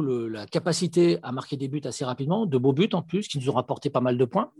la 0.00 0.46
capacité 0.46 1.18
à 1.22 1.32
marquer 1.32 1.56
des 1.56 1.68
buts 1.68 1.80
assez 1.84 2.04
rapidement, 2.04 2.46
de 2.46 2.58
beaux 2.58 2.72
buts 2.72 2.88
en 2.92 3.02
plus, 3.02 3.28
qui 3.28 3.38
nous 3.38 3.48
ont 3.50 3.54
rapporté 3.54 3.90
pas 3.90 4.00
mal 4.00 4.18
de 4.18 4.24
points. 4.24 4.50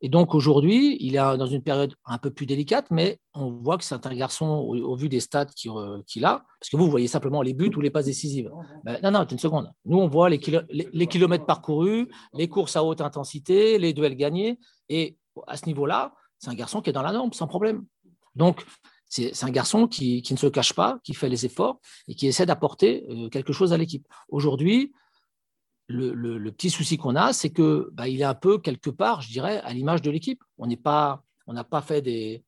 Et 0.00 0.08
donc 0.08 0.34
aujourd'hui, 0.34 0.96
il 1.00 1.14
est 1.14 1.36
dans 1.36 1.46
une 1.46 1.62
période 1.62 1.94
un 2.04 2.18
peu 2.18 2.30
plus 2.30 2.46
délicate, 2.46 2.86
mais 2.90 3.18
on 3.34 3.50
voit 3.50 3.78
que 3.78 3.84
c'est 3.84 4.06
un 4.06 4.14
garçon, 4.14 4.46
au, 4.46 4.96
vu 4.96 5.08
des 5.08 5.20
stats 5.20 5.46
euh, 5.66 6.02
qu'il 6.06 6.24
a, 6.24 6.44
parce 6.58 6.70
que 6.70 6.76
vous, 6.76 6.90
voyez 6.90 7.08
simplement 7.08 7.42
les 7.42 7.54
buts 7.54 7.72
ou 7.76 7.80
les 7.80 7.90
passes 7.90 8.06
décisives. 8.06 8.50
Ben, 8.84 8.98
non, 9.02 9.10
non, 9.10 9.24
une 9.24 9.38
seconde. 9.38 9.70
Nous, 9.84 9.98
on 9.98 10.08
voit 10.08 10.28
les, 10.28 10.40
les, 10.70 11.06
kilomètres 11.06 11.46
parcourus, 11.46 12.08
les 12.34 12.48
courses 12.48 12.76
à 12.76 12.84
haute 12.84 13.00
intensité, 13.00 13.78
les 13.78 13.92
duels 13.92 14.16
gagnés. 14.16 14.58
Et 14.88 15.16
à 15.46 15.56
ce 15.56 15.66
niveau-là, 15.66 16.12
c'est 16.38 16.50
un 16.50 16.54
garçon 16.54 16.80
qui 16.80 16.90
est 16.90 16.92
dans 16.92 17.02
la 17.02 17.12
norme, 17.12 17.32
sans 17.32 17.46
problème. 17.46 17.84
Donc, 18.34 18.64
c'est 19.12 19.44
un 19.44 19.50
garçon 19.50 19.86
qui, 19.86 20.22
ne 20.30 20.36
se 20.36 20.46
cache 20.46 20.72
pas, 20.72 20.98
qui 21.04 21.12
fait 21.12 21.28
les 21.28 21.44
efforts 21.44 21.80
et 22.08 22.14
qui 22.14 22.26
essaie 22.26 22.46
d'apporter 22.46 23.04
euh, 23.10 23.28
quelque 23.28 23.52
chose 23.52 23.74
à 23.74 23.76
l'équipe. 23.76 24.06
Aujourd'hui, 24.30 24.92
le, 25.86 26.50
petit 26.50 26.70
souci 26.70 26.96
qu'on 26.96 27.14
a, 27.14 27.34
c'est 27.34 27.50
que 27.50 27.90
bah, 27.92 28.08
il 28.08 28.22
est 28.22 28.24
un 28.24 28.34
peu 28.34 28.58
quelque 28.58 28.88
part, 28.88 29.20
je 29.20 29.30
dirais, 29.30 29.60
à 29.64 29.74
l'image 29.74 30.00
de 30.00 30.10
l'équipe. 30.10 30.42
On 30.56 30.66
n'est 30.66 30.80
on 31.46 31.52
n'a 31.52 31.64
pas 31.64 31.82
fait 31.82 32.00
des, 32.00 32.42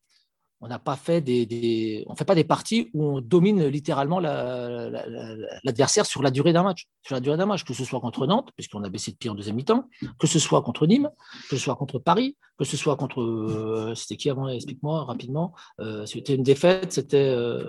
on 0.65 0.69
n'a 0.69 0.79
pas 0.79 0.97
fait 0.97 1.21
des, 1.21 2.05
on 2.09 2.17
fait 2.17 2.25
pas 2.25 2.35
des 2.35 2.43
parties 2.43 2.89
où 2.95 3.05
on 3.05 3.21
domine 3.21 3.67
littéralement 3.67 4.19
l'adversaire 4.19 6.07
sur 6.07 6.23
la 6.23 6.31
durée 6.31 6.55
d'un 6.55 6.63
match, 6.63 6.89
sur 7.03 7.15
la 7.15 7.21
durée 7.21 7.37
d'un 7.37 7.45
match, 7.45 7.65
que 7.65 7.75
ce 7.75 7.85
soit 7.85 8.01
contre 8.01 8.27
Nantes, 8.27 8.49
puisqu'on 8.57 8.83
a 8.83 8.89
baissé 8.89 9.11
de 9.13 9.17
pied 9.19 9.29
en 9.29 9.35
deuxième 9.35 9.57
mi-temps, 9.57 9.87
que 10.19 10.27
ce 10.27 10.39
soit 10.39 10.63
contre 10.63 10.87
Nîmes, 10.87 11.11
que 11.51 11.57
ce 11.57 11.63
soit 11.63 11.77
contre 11.77 11.99
Paris, 11.99 12.39
que 12.59 12.65
ce 12.65 12.79
soit 12.79 12.97
contre, 12.97 13.21
euh, 13.21 13.95
c'était 13.95 14.17
qui 14.17 14.31
avant 14.31 14.49
Explique-moi 14.49 15.05
rapidement. 15.05 15.53
Euh, 15.81 16.07
c'était 16.07 16.35
une 16.35 16.43
défaite, 16.43 16.93
c'était 16.93 17.29
euh, 17.29 17.69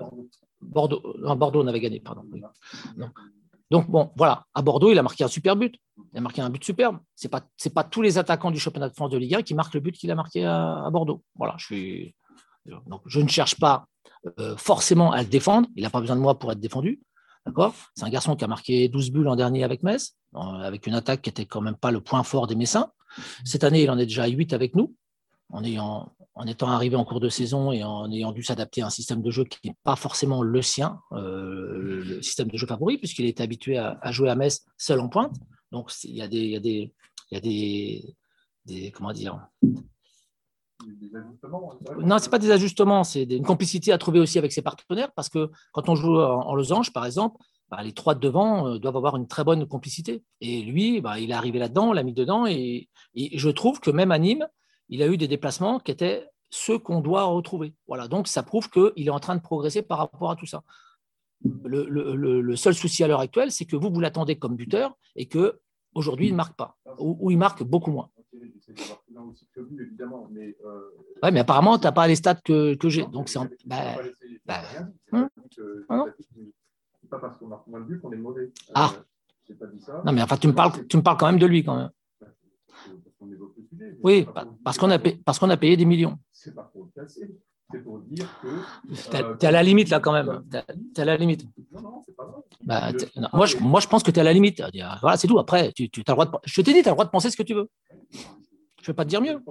Bordeaux. 0.62 1.02
Non, 1.20 1.36
Bordeaux, 1.36 1.62
on 1.62 1.68
avait 1.68 1.82
gagné, 1.82 2.00
pardon. 2.00 2.24
Donc 3.72 3.90
bon, 3.90 4.12
voilà, 4.16 4.46
à 4.54 4.62
Bordeaux, 4.62 4.92
il 4.92 4.98
a 5.00 5.04
marqué 5.04 5.26
un 5.26 5.28
super 5.28 5.58
but. 5.58 5.76
Il 6.14 6.18
a 6.20 6.22
marqué 6.22 6.42
un 6.42 6.50
but 6.50 6.64
superbe. 6.64 7.00
C'est 7.14 7.28
pas, 7.28 7.42
pas 7.74 7.84
tous 7.84 8.02
les 8.02 8.18
attaquants 8.18 8.52
du 8.52 8.60
championnat 8.60 8.88
de 8.88 8.94
France 8.94 9.10
de 9.10 9.18
Ligue 9.18 9.36
1 9.36 9.42
qui 9.42 9.54
marquent 9.54 9.74
le 9.74 9.82
but 9.82 9.98
qu'il 9.98 10.12
a 10.12 10.16
marqué 10.16 10.46
à 10.46 10.88
Bordeaux. 10.94 11.24
Voilà, 11.36 11.56
je 11.58 11.66
suis 11.66 12.16
donc, 12.88 13.02
je 13.06 13.20
ne 13.20 13.28
cherche 13.28 13.56
pas 13.56 13.88
euh, 14.40 14.58
forcément 14.58 15.12
à 15.12 15.22
le 15.22 15.28
défendre. 15.28 15.68
Il 15.76 15.84
n'a 15.84 15.90
pas 15.90 16.00
besoin 16.00 16.16
de 16.16 16.22
moi 16.22 16.38
pour 16.40 16.52
être 16.52 16.60
défendu. 16.60 17.02
C'est 17.96 18.04
un 18.04 18.10
garçon 18.10 18.36
qui 18.36 18.44
a 18.44 18.48
marqué 18.48 18.90
12 18.90 19.12
buts 19.12 19.24
l'an 19.24 19.36
dernier 19.36 19.64
avec 19.64 19.84
Metz, 19.84 20.16
avec 20.34 20.88
une 20.88 20.96
attaque 20.96 21.22
qui 21.22 21.30
n'était 21.30 21.46
quand 21.46 21.62
même 21.62 21.76
pas 21.76 21.92
le 21.92 22.02
point 22.02 22.24
fort 22.24 22.48
des 22.48 22.56
Messins. 22.56 22.92
Cette 23.44 23.64
année, 23.64 23.84
il 23.84 23.92
en 23.92 24.00
est 24.00 24.08
déjà 24.08 24.24
à 24.24 24.28
8 24.28 24.54
avec 24.54 24.76
nous, 24.76 24.96
en, 25.52 26.10
étant 26.48 26.70
arrivé 26.70 26.96
en 26.96 27.06
cours 27.06 27.20
de 27.20 27.30
saison 27.30 27.72
et 27.72 27.84
en 27.84 28.12
ayant 28.12 28.32
dû 28.32 28.42
s'adapter 28.42 28.82
à 28.82 28.88
un 28.88 28.90
système 28.90 29.22
de 29.22 29.30
jeu 29.30 29.44
qui 29.44 29.60
n'est 29.68 29.76
pas 29.84 29.96
forcément 29.96 30.42
le 30.42 30.62
sien, 30.64 31.00
euh, 31.12 32.04
le 32.04 32.22
système 32.24 32.48
de 32.48 32.58
jeu 32.58 32.66
favori, 32.66 32.98
puisqu'il 32.98 33.26
est 33.26 33.40
habitué 33.40 33.78
à, 33.78 34.12
jouer 34.12 34.30
à 34.32 34.36
Metz 34.36 34.66
seul 34.78 35.00
en 35.00 35.08
pointe. 35.08 35.36
Donc, 35.72 35.92
il 36.04 36.16
y 36.16 36.24
a 36.24 36.28
des, 36.28 36.60
des 38.66 38.92
comment 38.92 39.14
dire, 39.14 39.40
non, 42.02 42.18
ce 42.20 42.26
n'est 42.26 42.30
pas 42.30 42.40
des 42.40 42.52
ajustements, 42.52 43.04
c'est 43.04 43.24
une 43.24 43.46
complicité 43.46 43.92
à 43.92 43.98
trouver 43.98 44.20
aussi 44.20 44.38
avec 44.38 44.52
ses 44.52 44.62
partenaires 44.62 45.12
parce 45.14 45.30
que 45.30 45.50
quand 45.72 45.90
on 45.90 45.96
joue 45.96 46.20
en, 46.20 46.54
losange, 46.56 46.92
par 46.92 47.06
exemple, 47.06 47.38
bah, 47.70 47.82
les 47.82 47.94
trois 47.94 48.14
de 48.14 48.20
devant 48.20 48.68
euh, 48.68 48.78
doivent 48.78 48.98
avoir 48.98 49.16
une 49.16 49.28
très 49.28 49.44
bonne 49.44 49.66
complicité. 49.66 50.24
Et 50.42 50.62
lui, 50.62 51.02
bah, 51.02 51.20
il 51.20 51.32
est 51.32 51.34
arrivé 51.34 51.60
là-dedans, 51.60 51.94
l'a 51.94 52.04
mis 52.04 52.14
dedans. 52.14 52.46
Et, 52.46 52.90
je 53.16 53.50
trouve 53.50 53.80
que 53.80 53.90
même 53.90 54.12
à 54.12 54.20
Nîmes, 54.20 54.48
il 54.90 55.02
a 55.02 55.08
eu 55.08 55.18
des 55.18 55.28
déplacements 55.28 55.80
qui 55.80 55.92
étaient 55.92 56.28
ceux 56.50 56.78
qu'on 56.78 57.00
doit 57.00 57.24
retrouver. 57.24 57.74
Voilà, 57.88 58.08
donc 58.08 58.28
ça 58.28 58.44
prouve 58.44 58.70
qu'il 58.70 59.08
est 59.08 59.10
en 59.10 59.20
train 59.20 59.36
de 59.36 59.42
progresser 59.42 59.82
par 59.82 59.98
rapport 59.98 60.30
à 60.30 60.36
tout 60.36 60.46
ça. 60.46 60.62
Le, 61.44 62.56
seul 62.56 62.76
souci 62.76 63.04
à 63.04 63.08
l'heure 63.08 63.22
actuelle, 63.22 63.52
c'est 63.52 63.66
que 63.66 63.76
vous, 63.76 63.90
vous 63.90 64.00
l'attendez 64.00 64.38
comme 64.38 64.56
buteur 64.56 64.96
et 65.16 65.28
que 65.28 65.60
aujourd'hui 65.94 66.28
il 66.28 66.32
ne 66.32 66.38
marque 66.38 66.56
pas, 66.56 66.78
ou 67.00 67.32
il 67.32 67.38
marque 67.38 67.64
beaucoup 67.64 67.92
moins 67.92 68.10
aussi 69.30 69.48
que 69.54 69.62
lui, 69.62 69.82
évidemment. 69.82 70.28
Mais, 70.32 70.56
euh, 70.66 70.92
ouais, 71.24 71.32
mais 71.32 71.40
apparemment, 71.42 71.78
tu 71.78 71.86
n'as 71.86 71.92
pas 71.92 72.08
les 72.08 72.16
stats 72.16 72.36
que, 72.36 72.76
que 72.76 72.90
j'ai. 72.90 73.06
Donc, 73.06 73.30
c'est. 73.30 73.40
En... 73.40 73.48
Bah, 73.66 73.98
bah, 74.46 74.62
hein 75.12 75.30
ah 75.90 76.06
c'est 77.02 77.10
pas 77.10 77.20
parce 77.20 77.38
qu'on 77.38 77.48
marque 77.48 77.68
moins 77.68 77.82
de 77.82 77.86
buts 77.86 78.00
qu'on 78.00 78.12
est 78.12 78.18
mauvais. 78.18 78.52
Ah 78.74 78.92
euh, 79.50 79.54
pas 79.54 79.68
dit 79.68 79.80
ça. 79.80 80.02
Non, 80.06 80.12
mais 80.12 80.22
enfin, 80.22 80.38
tu 80.38 80.48
me, 80.48 80.54
parles, 80.54 80.88
tu 80.88 80.98
me 80.98 81.04
parles 81.04 81.18
quand 81.18 81.28
même 81.28 81.40
de 81.40 81.46
lui, 81.46 81.64
quand 81.64 81.78
même. 81.78 81.90
oui, 84.04 84.28
parce 84.64 84.78
qu'on 84.78 84.90
a, 84.90 84.98
payé, 84.98 85.22
parce 85.24 85.38
qu'on 85.38 85.50
a 85.50 85.58
payé 85.58 85.78
des 85.78 85.86
millions. 85.86 86.18
C'est 86.32 86.56
pas 86.56 86.64
pour 86.64 86.86
le 86.86 86.92
casser. 86.92 87.38
C'est 87.72 87.84
pour 87.84 88.00
dire 88.00 88.30
que. 88.42 88.48
Euh, 88.48 89.36
tu 89.38 89.46
es 89.46 89.48
à 89.48 89.52
la 89.52 89.64
limite, 89.64 89.90
là, 89.90 90.00
quand 90.00 90.14
même. 90.14 90.44
Tu 90.52 90.58
es 90.58 91.02
à 91.02 91.06
la 91.06 91.18
limite. 91.18 91.46
Non, 91.72 91.82
non, 91.82 92.02
c'est 92.06 92.16
pas 92.16 92.26
vrai. 92.26 92.42
Bah, 92.64 92.92
moi, 93.34 93.46
je, 93.46 93.58
moi, 93.58 93.80
je 93.80 93.88
pense 93.88 94.04
que 94.04 94.12
tu 94.12 94.18
es 94.18 94.22
à 94.22 94.24
la 94.24 94.34
limite. 94.34 94.62
Voilà, 95.02 95.18
c'est 95.18 95.28
tout. 95.28 95.40
Après, 95.40 95.72
tu, 95.72 95.90
tu 95.90 96.02
as 96.02 96.12
le 96.12 96.14
droit 96.14 96.26
de, 96.26 96.32
je 96.44 96.62
t'ai 96.62 96.74
dit, 96.74 96.82
tu 96.84 96.88
as 96.88 96.92
le 96.92 96.96
droit 96.96 97.06
de 97.06 97.10
penser 97.10 97.30
ce 97.30 97.38
que 97.38 97.44
tu 97.44 97.54
veux. 97.54 97.70
Je 98.12 98.92
ne 98.92 98.94
vais 98.94 98.94
pas 98.94 99.04
te 99.04 99.10
dire 99.10 99.22
mieux. 99.22 99.42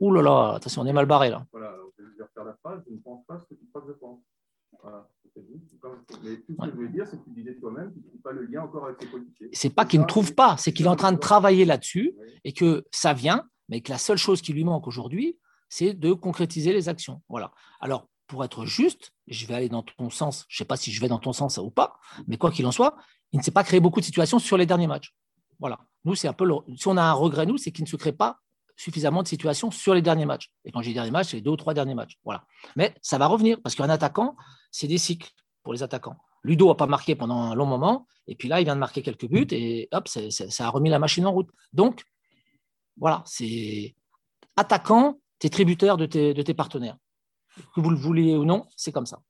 Ouh 0.00 0.12
là 0.12 0.22
là, 0.22 0.54
attention, 0.54 0.82
on 0.82 0.86
est 0.86 0.92
mal 0.94 1.06
barré 1.06 1.28
là. 1.28 1.44
Voilà, 1.52 1.76
je 1.98 2.04
vais 2.04 2.22
refaire 2.22 2.44
la 2.44 2.54
phrase, 2.54 2.82
je 2.88 2.94
ne 2.94 2.98
pense 3.00 3.24
pas 3.26 3.38
ce 3.38 3.44
que 3.44 3.54
tu 3.60 3.66
crois 3.68 3.82
que 3.82 3.88
je 3.88 3.98
pense. 3.98 4.20
Voilà. 4.82 5.06
Mais 6.24 6.36
tout 6.36 6.54
ce 6.54 6.56
que 6.56 6.66
je 6.66 6.74
voulais 6.74 6.88
dire, 6.88 7.06
c'est 7.06 7.18
que 7.18 7.24
tu 7.24 7.30
disais 7.30 7.54
toi-même 7.54 7.92
qu'il 7.92 8.02
ne 8.02 8.08
trouve 8.08 8.20
pas 8.20 8.32
le 8.32 8.46
lien 8.46 8.62
encore 8.62 8.86
avec 8.86 8.98
tes 8.98 9.06
politiques. 9.06 9.48
C'est 9.52 9.74
pas 9.74 9.84
qu'il 9.84 10.00
ne 10.00 10.06
trouve 10.06 10.34
pas, 10.34 10.56
c'est 10.56 10.72
qu'il 10.72 10.86
est 10.86 10.90
en 10.90 10.96
train 10.96 11.12
de 11.12 11.18
travailler 11.18 11.64
là-dessus 11.64 12.14
et 12.44 12.52
que 12.52 12.84
ça 12.90 13.12
vient, 13.12 13.46
mais 13.68 13.80
que 13.80 13.90
la 13.90 13.98
seule 13.98 14.18
chose 14.18 14.42
qui 14.42 14.52
lui 14.52 14.64
manque 14.64 14.86
aujourd'hui, 14.86 15.38
c'est 15.70 15.94
de 15.94 16.12
concrétiser 16.12 16.74
les 16.74 16.90
actions. 16.90 17.22
Voilà. 17.30 17.52
Alors, 17.80 18.08
pour 18.26 18.44
être 18.44 18.66
juste, 18.66 19.12
je 19.26 19.46
vais 19.46 19.54
aller 19.54 19.68
dans 19.70 19.82
ton 19.82 20.10
sens, 20.10 20.44
je 20.48 20.56
ne 20.56 20.58
sais 20.58 20.64
pas 20.66 20.76
si 20.76 20.92
je 20.92 21.00
vais 21.00 21.08
dans 21.08 21.18
ton 21.18 21.32
sens 21.32 21.56
ou 21.56 21.70
pas, 21.70 21.98
mais 22.26 22.36
quoi 22.36 22.50
qu'il 22.50 22.66
en 22.66 22.72
soit, 22.72 22.96
il 23.32 23.38
ne 23.38 23.42
s'est 23.42 23.50
pas 23.50 23.64
créé 23.64 23.80
beaucoup 23.80 24.00
de 24.00 24.04
situations 24.04 24.38
sur 24.38 24.58
les 24.58 24.66
derniers 24.66 24.86
matchs. 24.86 25.14
Voilà. 25.58 25.78
Nous, 26.04 26.14
c'est 26.14 26.28
un 26.28 26.32
peu 26.32 26.46
si 26.76 26.88
on 26.88 26.96
a 26.96 27.02
un 27.02 27.12
regret, 27.12 27.46
nous, 27.46 27.56
c'est 27.56 27.72
qu'il 27.72 27.84
ne 27.84 27.88
se 27.88 27.96
crée 27.96 28.12
pas 28.12 28.40
suffisamment 28.76 29.22
de 29.22 29.28
situations 29.28 29.70
sur 29.70 29.94
les 29.94 30.02
derniers 30.02 30.26
matchs. 30.26 30.50
Et 30.64 30.72
quand 30.72 30.80
j'ai 30.80 30.92
derniers 30.92 31.10
matchs, 31.10 31.30
c'est 31.30 31.36
les 31.36 31.42
deux 31.42 31.50
ou 31.50 31.56
trois 31.56 31.74
derniers 31.74 31.94
matchs. 31.94 32.18
Voilà. 32.24 32.44
Mais 32.76 32.94
ça 33.02 33.18
va 33.18 33.26
revenir 33.26 33.60
parce 33.62 33.74
qu'un 33.74 33.90
attaquant, 33.90 34.36
c'est 34.70 34.86
des 34.86 34.98
cycles 34.98 35.30
pour 35.62 35.72
les 35.72 35.82
attaquants. 35.82 36.16
Ludo 36.42 36.68
n'a 36.68 36.74
pas 36.74 36.86
marqué 36.86 37.14
pendant 37.14 37.36
un 37.36 37.54
long 37.54 37.66
moment, 37.66 38.06
et 38.26 38.34
puis 38.34 38.48
là, 38.48 38.60
il 38.60 38.64
vient 38.64 38.74
de 38.74 38.80
marquer 38.80 39.02
quelques 39.02 39.28
buts, 39.28 39.46
et 39.50 39.88
hop, 39.92 40.08
ça 40.08 40.66
a 40.66 40.70
remis 40.70 40.88
la 40.88 40.98
machine 40.98 41.26
en 41.26 41.32
route. 41.32 41.50
Donc, 41.72 42.04
voilà, 42.96 43.22
c'est 43.26 43.94
attaquant, 44.56 45.20
tu 45.40 45.46
es 45.46 45.50
tributaire 45.50 45.96
de 45.96 46.06
tes, 46.06 46.54
partenaires. 46.54 46.96
Que 47.74 47.80
vous 47.80 47.90
le 47.90 47.96
vouliez 47.96 48.36
ou 48.36 48.44
non, 48.44 48.66
c'est 48.76 48.92
comme 48.92 49.06
ça. 49.06 49.20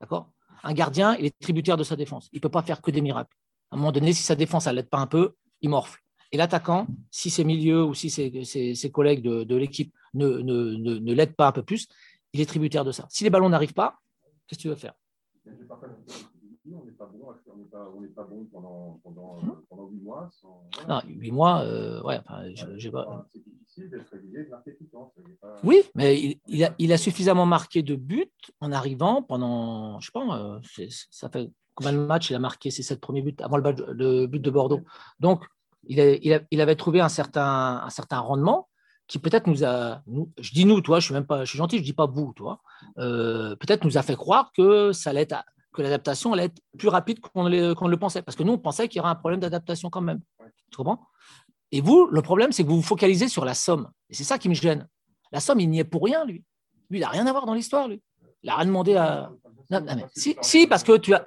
D'accord? 0.00 0.30
Un 0.62 0.72
gardien, 0.72 1.16
il 1.16 1.26
est 1.26 1.38
tributaire 1.38 1.76
de 1.76 1.84
sa 1.84 1.96
défense. 1.96 2.28
Il 2.32 2.36
ne 2.36 2.40
peut 2.40 2.48
pas 2.48 2.62
faire 2.62 2.80
que 2.80 2.90
des 2.90 3.00
miracles. 3.00 3.36
À 3.70 3.74
un 3.74 3.78
moment 3.78 3.92
donné, 3.92 4.12
si 4.12 4.22
sa 4.22 4.36
défense, 4.36 4.66
elle 4.66 4.76
l'aide 4.76 4.88
pas 4.88 4.98
un 4.98 5.06
peu, 5.06 5.34
il 5.60 5.68
morfle. 5.68 6.00
Et 6.32 6.36
l'attaquant, 6.36 6.86
si 7.10 7.30
ses 7.30 7.44
milieux 7.44 7.84
ou 7.84 7.94
si 7.94 8.10
ses, 8.10 8.90
collègues 8.90 9.22
de, 9.22 9.56
l'équipe 9.56 9.92
ne, 10.14 10.38
ne, 10.38 10.76
ne 10.76 11.12
l'aident 11.12 11.36
pas 11.36 11.48
un 11.48 11.52
peu 11.52 11.62
plus, 11.62 11.88
il 12.32 12.40
est 12.40 12.46
tributaire 12.46 12.84
de 12.84 12.92
ça. 12.92 13.06
Si 13.10 13.24
les 13.24 13.30
ballons 13.30 13.48
n'arrivent 13.48 13.74
pas, 13.74 13.98
qu'est-ce 14.46 14.58
que 14.58 14.62
tu 14.62 14.68
veux 14.68 14.74
faire? 14.74 14.94
On 16.68 16.84
n'est 16.84 16.92
pas 16.92 17.06
bon, 17.06 18.04
pas, 18.14 18.24
pendant, 18.52 19.00
pendant, 19.04 19.40
hmm? 19.40 19.62
pendant 19.68 19.86
8 19.86 20.02
mois. 20.02 20.30
Non, 20.88 21.00
8 21.06 21.30
mois, 21.30 21.60
euh, 21.60 22.02
ouais, 22.02 22.18
enfin, 22.18 22.42
j'ai 22.54 22.90
pas. 22.90 23.28
C'est 23.76 23.82
difficile 23.82 23.90
d'être 23.90 24.10
régulier 24.10 24.44
de 24.44 24.50
marquer 24.50 24.74
tout 24.74 24.84
le 24.84 24.90
temps. 24.90 25.12
Oui, 25.62 25.82
mais 25.94 26.18
il, 26.18 26.40
il, 26.46 26.64
a, 26.64 26.74
il, 26.78 26.92
a, 26.92 26.98
suffisamment 26.98 27.46
marqué 27.46 27.82
de 27.82 27.94
buts 27.94 28.30
en 28.60 28.72
arrivant 28.72 29.22
pendant, 29.22 30.00
je 30.00 30.06
sais 30.06 30.12
pas, 30.12 30.38
euh, 30.38 30.60
ça 31.10 31.28
fait 31.28 31.50
combien 31.74 31.92
de 31.92 31.98
matchs 31.98 32.30
il 32.30 32.36
a 32.36 32.38
marqué 32.38 32.70
ses 32.70 32.82
7 32.82 33.00
premiers 33.00 33.22
buts 33.22 33.36
avant 33.40 33.58
le, 33.58 33.74
le 33.92 34.26
but 34.26 34.40
de 34.40 34.50
Bordeaux? 34.50 34.80
Donc, 35.20 35.44
il, 35.88 36.00
a, 36.00 36.14
il, 36.14 36.32
a, 36.32 36.40
il, 36.50 36.60
avait 36.60 36.76
trouvé 36.76 37.00
un 37.00 37.08
certain, 37.08 37.82
un 37.84 37.90
certain 37.90 38.18
rendement 38.18 38.68
qui 39.08 39.18
peut-être 39.18 39.46
nous 39.46 39.62
a, 39.62 40.02
nous, 40.06 40.32
je 40.40 40.52
dis 40.52 40.64
nous, 40.64 40.80
toi, 40.80 40.98
je 40.98 41.06
suis 41.06 41.14
même 41.14 41.26
pas, 41.26 41.44
je 41.44 41.50
suis 41.50 41.58
gentil, 41.58 41.78
je 41.78 41.84
dis 41.84 41.92
pas 41.92 42.06
vous, 42.06 42.32
toi, 42.34 42.60
euh, 42.98 43.54
peut-être 43.56 43.84
nous 43.84 43.98
a 43.98 44.02
fait 44.02 44.16
croire 44.16 44.52
que 44.52 44.92
ça 44.92 45.10
allait 45.10 45.22
être 45.22 45.44
que 45.74 45.82
l'adaptation 45.82 46.32
allait 46.32 46.46
être 46.46 46.60
plus 46.78 46.88
rapide 46.88 47.20
qu'on 47.20 47.48
le 47.48 47.96
pensait. 47.96 48.22
Parce 48.22 48.34
que 48.34 48.42
nous, 48.42 48.54
on 48.54 48.58
pensait 48.58 48.88
qu'il 48.88 48.96
y 48.96 49.00
aurait 49.00 49.10
un 49.10 49.14
problème 49.14 49.40
d'adaptation 49.40 49.90
quand 49.90 50.00
même. 50.00 50.20
Tu 50.70 50.76
comprends? 50.78 51.06
Et 51.72 51.80
vous, 51.80 52.06
le 52.06 52.22
problème, 52.22 52.52
c'est 52.52 52.62
que 52.62 52.68
vous 52.68 52.76
vous 52.76 52.82
focalisez 52.82 53.28
sur 53.28 53.44
la 53.44 53.54
somme. 53.54 53.90
Et 54.10 54.14
c'est 54.14 54.24
ça 54.24 54.38
qui 54.38 54.48
me 54.48 54.54
gêne. 54.54 54.88
La 55.32 55.40
somme, 55.40 55.60
il 55.60 55.68
n'y 55.68 55.80
est 55.80 55.84
pour 55.84 56.04
rien, 56.04 56.24
lui. 56.24 56.44
Lui, 56.90 56.98
il 56.98 57.00
n'a 57.00 57.08
rien 57.08 57.26
à 57.26 57.32
voir 57.32 57.46
dans 57.46 57.54
l'histoire, 57.54 57.88
lui. 57.88 58.00
Il 58.42 58.46
n'a 58.46 58.56
rien 58.56 58.66
demandé 58.66 58.94
à. 58.94 59.30
si, 60.14 60.66
parce 60.68 60.84
que 60.84 60.96
tu 60.96 61.14
as. 61.14 61.24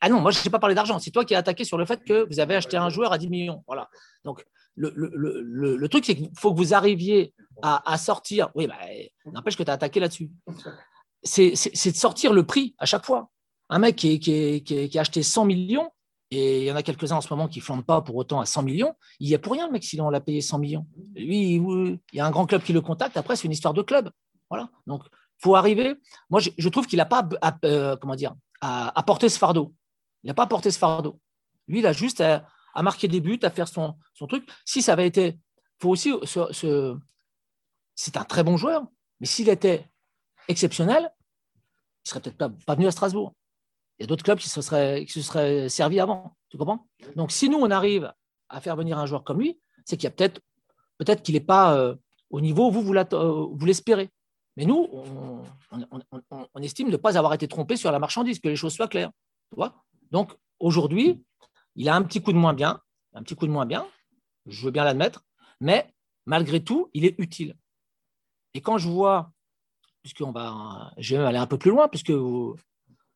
ah 0.00 0.08
non, 0.08 0.20
moi, 0.20 0.32
je 0.32 0.42
n'ai 0.44 0.50
pas 0.50 0.58
parlé 0.58 0.74
d'argent. 0.74 0.98
C'est 0.98 1.12
toi 1.12 1.24
qui 1.24 1.34
as 1.34 1.38
attaqué 1.38 1.64
sur 1.64 1.78
le 1.78 1.84
fait 1.84 2.02
que 2.04 2.26
vous 2.28 2.40
avez 2.40 2.56
acheté 2.56 2.76
un 2.76 2.88
joueur 2.88 3.12
à 3.12 3.18
10 3.18 3.28
millions. 3.28 3.62
Voilà. 3.66 3.88
Donc, 4.24 4.44
le, 4.74 4.92
le, 4.94 5.76
le, 5.76 5.88
truc, 5.88 6.04
c'est 6.04 6.16
qu'il 6.16 6.30
faut 6.36 6.52
que 6.52 6.58
vous 6.58 6.74
arriviez 6.74 7.32
à, 7.62 7.96
sortir. 7.96 8.50
Oui, 8.54 8.66
bah, 8.66 8.74
n'empêche 9.32 9.56
que 9.56 9.62
tu 9.62 9.70
as 9.70 9.74
attaqué 9.74 10.00
là-dessus. 10.00 10.30
C'est 11.22 11.52
de 11.52 11.96
sortir 11.96 12.32
le 12.32 12.44
prix 12.44 12.74
à 12.78 12.86
chaque 12.86 13.06
fois 13.06 13.30
un 13.68 13.78
mec 13.78 13.96
qui, 13.96 14.90
a 14.94 15.00
acheté 15.00 15.22
100 15.22 15.44
millions, 15.44 15.90
et 16.30 16.62
il 16.62 16.64
y 16.64 16.72
en 16.72 16.76
a 16.76 16.82
quelques-uns 16.82 17.16
en 17.16 17.20
ce 17.20 17.32
moment 17.32 17.46
qui 17.46 17.60
ne 17.60 17.64
flambent 17.64 17.84
pas 17.84 18.00
pour 18.00 18.16
autant 18.16 18.40
à 18.40 18.46
100 18.46 18.62
millions, 18.64 18.94
il 19.20 19.28
n'y 19.28 19.34
a 19.34 19.38
pour 19.38 19.52
rien 19.52 19.66
le 19.66 19.72
mec 19.72 19.84
si 19.84 20.00
on 20.00 20.10
l'a 20.10 20.20
payé 20.20 20.40
100 20.40 20.58
millions. 20.58 20.86
Lui, 21.14 21.54
il 21.54 21.98
y 22.12 22.20
a 22.20 22.26
un 22.26 22.30
grand 22.30 22.46
club 22.46 22.62
qui 22.62 22.72
le 22.72 22.80
contacte, 22.80 23.16
après 23.16 23.36
c'est 23.36 23.44
une 23.44 23.52
histoire 23.52 23.74
de 23.74 23.82
club. 23.82 24.10
Voilà. 24.50 24.68
Donc, 24.86 25.04
faut 25.38 25.54
arriver. 25.54 25.94
Moi, 26.30 26.40
je, 26.40 26.68
trouve 26.68 26.86
qu'il 26.86 26.96
n'a 26.96 27.04
pas 27.04 27.28
à, 27.42 27.56
euh, 27.64 27.96
comment 27.96 28.16
dire, 28.16 28.34
à, 28.60 29.02
porter 29.06 29.28
ce 29.28 29.38
fardeau. 29.38 29.74
Il 30.24 30.28
n'a 30.28 30.34
pas 30.34 30.46
porté 30.46 30.70
ce 30.70 30.78
fardeau. 30.78 31.20
Lui, 31.68 31.78
il 31.80 31.86
a 31.86 31.92
juste 31.92 32.20
à, 32.20 32.46
marquer 32.82 33.06
des 33.08 33.20
buts, 33.20 33.38
à 33.42 33.50
faire 33.50 33.68
son, 33.68 33.96
truc. 34.28 34.48
Si 34.64 34.82
ça 34.82 34.94
avait 34.94 35.06
été. 35.06 35.38
faut 35.80 35.90
aussi. 35.90 36.12
c'est 37.94 38.16
un 38.16 38.24
très 38.24 38.42
bon 38.42 38.56
joueur, 38.56 38.84
mais 39.20 39.26
s'il 39.26 39.48
était 39.48 39.88
exceptionnel, 40.48 41.02
il 41.02 42.08
ne 42.08 42.10
serait 42.10 42.20
peut-être 42.20 42.36
pas, 42.36 42.50
pas 42.66 42.74
venu 42.74 42.86
à 42.86 42.90
Strasbourg 42.90 43.34
il 43.98 44.02
y 44.02 44.04
a 44.04 44.06
d'autres 44.06 44.24
clubs 44.24 44.38
qui 44.38 44.48
se 44.48 44.60
seraient, 44.60 45.68
servis 45.68 46.00
avant. 46.00 46.36
Tu 46.48 46.58
comprends? 46.58 46.86
Donc, 47.16 47.32
si 47.32 47.48
nous, 47.48 47.58
on 47.58 47.70
arrive 47.70 48.12
à 48.48 48.60
faire 48.60 48.76
venir 48.76 48.98
un 48.98 49.06
joueur 49.06 49.24
comme 49.24 49.40
lui, 49.40 49.58
c'est 49.84 49.96
qu'il 49.96 50.04
y 50.04 50.08
a 50.08 50.10
peut-être 50.10 50.40
peut-être 50.98 51.22
qu'il 51.22 51.34
n'est 51.34 51.40
pas 51.40 51.76
euh, 51.76 51.94
au 52.30 52.40
niveau 52.40 52.68
où 52.68 52.70
vous, 52.70 52.82
vous 52.82 52.94
euh, 52.94 53.66
l'espérez. 53.66 54.10
Mais 54.56 54.64
nous, 54.64 54.88
on, 54.90 56.62
estime 56.62 56.88
ne 56.88 56.96
pas 56.96 57.18
avoir 57.18 57.34
été 57.34 57.46
trompé 57.46 57.76
sur 57.76 57.92
la 57.92 57.98
marchandise, 57.98 58.40
que 58.40 58.48
les 58.48 58.56
choses 58.56 58.72
soient 58.72 58.88
claires. 58.88 59.10
Tu 59.50 59.56
vois? 59.56 59.84
Donc, 60.10 60.34
aujourd'hui, 60.58 61.22
il 61.74 61.88
a 61.88 61.94
un 61.94 62.02
petit 62.02 62.22
coup 62.22 62.32
de 62.32 62.38
moins 62.38 62.54
bien, 62.54 62.80
un 63.12 63.22
petit 63.22 63.36
coup 63.36 63.46
de 63.46 63.52
moins 63.52 63.66
bien, 63.66 63.86
je 64.46 64.64
veux 64.64 64.70
bien 64.70 64.84
l'admettre, 64.84 65.24
mais 65.60 65.92
malgré 66.24 66.64
tout, 66.64 66.90
il 66.94 67.04
est 67.04 67.18
utile. 67.18 67.54
Et 68.54 68.62
quand 68.62 68.78
je 68.78 68.88
vois, 68.88 69.30
puisqu'on 70.02 70.32
va, 70.32 70.92
je 70.96 71.16
vais 71.16 71.24
aller 71.24 71.38
un 71.38 71.46
peu 71.46 71.58
plus 71.58 71.70
loin, 71.70 71.88
puisque 71.88 72.10
vous, 72.10 72.56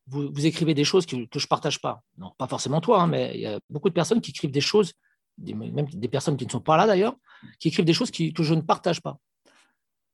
vous, 0.07 0.45
écrivez 0.45 0.73
des 0.73 0.83
choses 0.83 1.05
que, 1.05 1.15
je 1.15 1.21
ne 1.21 1.47
partage 1.47 1.79
pas. 1.79 2.03
Non, 2.17 2.33
pas 2.37 2.47
forcément 2.47 2.81
toi, 2.81 3.01
hein, 3.01 3.07
mais 3.07 3.31
il 3.35 3.41
y 3.41 3.45
a 3.45 3.59
beaucoup 3.69 3.89
de 3.89 3.93
personnes 3.93 4.21
qui 4.21 4.31
écrivent 4.31 4.51
des 4.51 4.61
choses, 4.61 4.93
même 5.37 5.87
des 5.87 6.07
personnes 6.07 6.37
qui 6.37 6.45
ne 6.45 6.51
sont 6.51 6.59
pas 6.59 6.77
là 6.77 6.87
d'ailleurs, 6.87 7.15
qui 7.59 7.69
écrivent 7.69 7.85
des 7.85 7.93
choses 7.93 8.11
que 8.11 8.43
je 8.43 8.53
ne 8.53 8.61
partage 8.61 9.01
pas. 9.01 9.17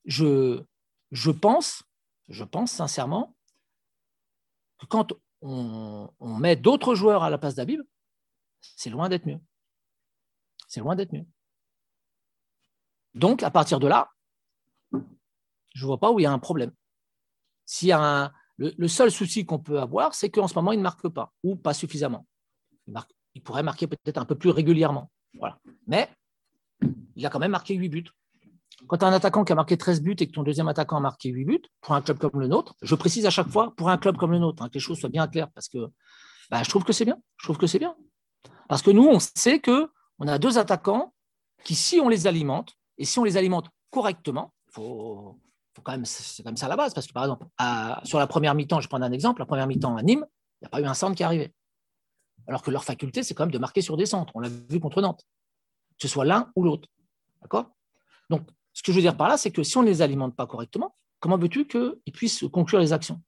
Je, 0.06 0.62
je, 1.12 1.32
pense, 1.32 1.84
je 2.30 2.44
pense 2.44 2.72
sincèrement 2.72 3.36
que 4.78 4.86
quand 4.86 5.14
on, 5.42 6.10
met 6.40 6.56
d'autres 6.56 6.96
joueurs 6.96 7.24
à 7.24 7.30
la 7.30 7.38
place 7.38 7.56
d'Abib, 7.56 7.82
c'est 8.62 8.90
loin 8.90 9.10
d'être 9.10 9.26
mieux. 9.26 9.40
C'est 10.68 10.80
loin 10.80 10.96
d'être 10.96 11.14
mieux. 11.14 11.26
Donc, 13.14 13.42
à 13.42 13.50
partir 13.50 13.80
de 13.80 13.88
là, 13.88 14.12
je 14.92 15.82
ne 15.82 15.86
vois 15.86 16.00
pas 16.00 16.12
où 16.12 16.20
il 16.20 16.24
y 16.24 16.26
a 16.26 16.32
un 16.32 16.40
problème. 16.40 16.74
S'il 17.66 17.90
y 17.90 17.92
a 17.92 18.00
un, 18.00 18.34
le, 18.58 18.88
seul 18.88 19.12
souci 19.12 19.46
qu'on 19.46 19.60
peut 19.60 19.80
avoir, 19.80 20.16
c'est 20.16 20.30
qu'en 20.30 20.48
ce 20.48 20.56
moment, 20.56 20.72
il 20.72 20.78
ne 20.78 20.84
marque 20.84 21.08
pas, 21.10 21.34
ou 21.44 21.56
pas 21.56 21.74
suffisamment. 21.74 22.26
Il, 23.36 23.42
pourrait 23.44 23.64
marquer 23.64 23.88
peut-être 23.88 24.18
un 24.18 24.26
peu 24.26 24.36
plus 24.36 24.50
régulièrement. 24.50 25.12
Mais 25.86 26.10
il 27.16 27.26
a 27.26 27.30
quand 27.30 27.40
même 27.40 27.52
marqué 27.52 27.76
8 27.76 27.90
buts. 27.90 28.06
Quand 28.88 28.98
tu 28.98 29.06
as 29.06 29.08
un 29.08 29.14
attaquant 29.14 29.44
qui 29.44 29.52
a 29.52 29.56
marqué 29.56 29.78
13 29.78 30.02
buts 30.02 30.16
et 30.20 30.28
que 30.28 30.32
ton 30.32 30.44
deuxième 30.44 30.68
attaquant 30.68 30.98
a 30.98 31.00
marqué 31.00 31.30
8 31.30 31.46
buts, 31.46 31.62
pour 31.82 31.96
un 31.96 32.02
club 32.02 32.18
comme 32.18 32.40
le 32.40 32.48
nôtre, 32.48 32.76
je 32.82 32.96
précise 32.96 33.26
à 33.26 33.30
chaque 33.30 33.50
fois, 33.50 33.74
pour 33.76 33.90
un 33.90 33.98
club 33.98 34.18
comme 34.18 34.32
le 34.32 34.40
nôtre, 34.40 34.64
hein, 34.64 34.70
que 34.70 34.76
les 34.76 34.80
choses 34.80 35.00
soient 35.00 35.10
bien 35.10 35.28
claires, 35.28 35.52
parce 35.52 35.68
que 35.68 35.90
bah, 36.50 36.64
je 36.64 36.70
trouve 36.70 36.84
que 36.84 36.94
c'est 36.94 37.06
bien. 37.06 37.20
Je 37.38 37.46
trouve 37.46 37.58
que 37.58 37.68
c'est 37.68 37.80
bien. 37.80 37.96
Parce 38.68 38.82
que 38.82 38.92
nous, 38.92 39.06
on 39.08 39.20
sait 39.20 39.62
qu'on 39.62 40.28
a 40.28 40.40
deux 40.40 40.58
attaquants 40.58 41.14
qui, 41.64 41.76
si 41.76 42.00
on 42.00 42.10
les 42.10 42.28
alimente, 42.28 42.74
et 42.98 43.06
si 43.06 43.20
on 43.20 43.24
les 43.24 43.38
alimente 43.38 43.70
correctement, 43.92 44.54
il 44.70 44.74
faut, 44.74 45.40
quand 45.84 45.92
même, 45.92 46.06
c'est 46.06 46.44
comme 46.44 46.58
ça 46.58 46.68
la 46.68 46.76
base. 46.76 46.94
Parce 46.94 47.08
que 47.08 47.14
par 47.14 47.24
exemple, 47.24 47.46
sur 48.04 48.20
la 48.20 48.28
première 48.28 48.56
mi-temps, 48.56 48.82
je 48.82 48.88
prends 48.88 49.02
un 49.02 49.12
exemple, 49.12 49.42
la 49.42 49.46
première 49.46 49.68
mi-temps 49.68 49.96
à 49.96 50.04
Nîmes, 50.04 50.26
il 50.62 50.64
n'y 50.64 50.68
a 50.68 50.70
pas 50.70 50.82
eu 50.82 50.86
un 50.86 50.94
centre 50.94 51.16
qui 51.16 51.24
est 51.24 51.26
arrivé. 51.26 51.54
Alors 52.48 52.62
que 52.62 52.72
leur 52.72 52.84
faculté, 52.84 53.24
c'est 53.24 53.34
quand 53.34 53.44
même 53.44 53.52
de 53.52 53.58
marquer 53.58 53.82
sur 53.82 53.98
des 53.98 54.06
centres. 54.06 54.32
On 54.36 54.40
l'a 54.40 54.50
vu 54.50 54.80
contre 54.80 55.02
Nantes. 55.02 55.26
Que 56.00 56.08
ce 56.08 56.08
soit 56.08 56.26
l'un 56.26 56.52
ou 56.56 56.64
l'autre. 56.64 56.88
D'accord? 57.42 57.76
Donc, 58.30 58.48
ce 58.74 58.84
que 58.84 58.92
je 58.92 58.98
veux 58.98 59.02
dire 59.02 59.18
par 59.18 59.28
là, 59.28 59.38
c'est 59.38 59.52
que 59.52 59.64
si 59.64 59.78
on 59.78 59.82
ne 59.82 59.88
les 59.88 60.02
alimente 60.02 60.36
pas 60.36 60.48
correctement, 60.48 60.96
comment 61.20 61.38
veux-tu 61.38 61.68
qu'ils 61.68 62.14
puissent 62.14 62.46
conclure 62.52 62.80
les 62.80 62.94
actions? 62.94 63.22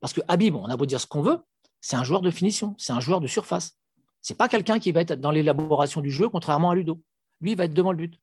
Parce 0.00 0.12
que 0.12 0.20
on 0.28 0.64
a 0.66 0.76
beau 0.76 0.86
dire 0.86 1.00
ce 1.00 1.06
qu'on 1.06 1.22
veut, 1.22 1.40
c'est 1.80 1.96
un 1.96 2.04
joueur 2.04 2.20
de 2.20 2.30
finition, 2.30 2.74
c'est 2.78 2.92
un 2.92 3.00
joueur 3.00 3.20
de 3.20 3.26
surface. 3.26 3.78
Ce 4.22 4.32
n'est 4.32 4.36
pas 4.36 4.48
quelqu'un 4.48 4.78
qui 4.78 4.92
va 4.92 5.00
être 5.00 5.14
dans 5.14 5.30
l'élaboration 5.30 6.00
du 6.00 6.10
jeu, 6.10 6.28
contrairement 6.28 6.70
à 6.70 6.74
Ludo. 6.74 7.02
Lui, 7.40 7.52
il 7.52 7.56
va 7.56 7.64
être 7.64 7.74
devant 7.74 7.92
le 7.92 7.98
but. 7.98 8.20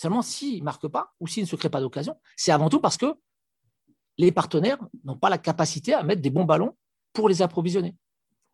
Seulement, 0.00 0.22
s'il 0.22 0.60
ne 0.60 0.64
marque 0.64 0.88
pas 0.88 1.12
ou 1.20 1.26
s'il 1.26 1.42
ne 1.42 1.46
se 1.46 1.56
crée 1.56 1.68
pas 1.68 1.82
d'occasion, 1.82 2.16
c'est 2.34 2.52
avant 2.52 2.70
tout 2.70 2.80
parce 2.80 2.96
que 2.96 3.16
les 4.16 4.32
partenaires 4.32 4.78
n'ont 5.04 5.18
pas 5.18 5.28
la 5.28 5.36
capacité 5.36 5.92
à 5.92 6.02
mettre 6.02 6.22
des 6.22 6.30
bons 6.30 6.46
ballons 6.46 6.74
pour 7.12 7.28
les 7.28 7.42
approvisionner. 7.42 7.94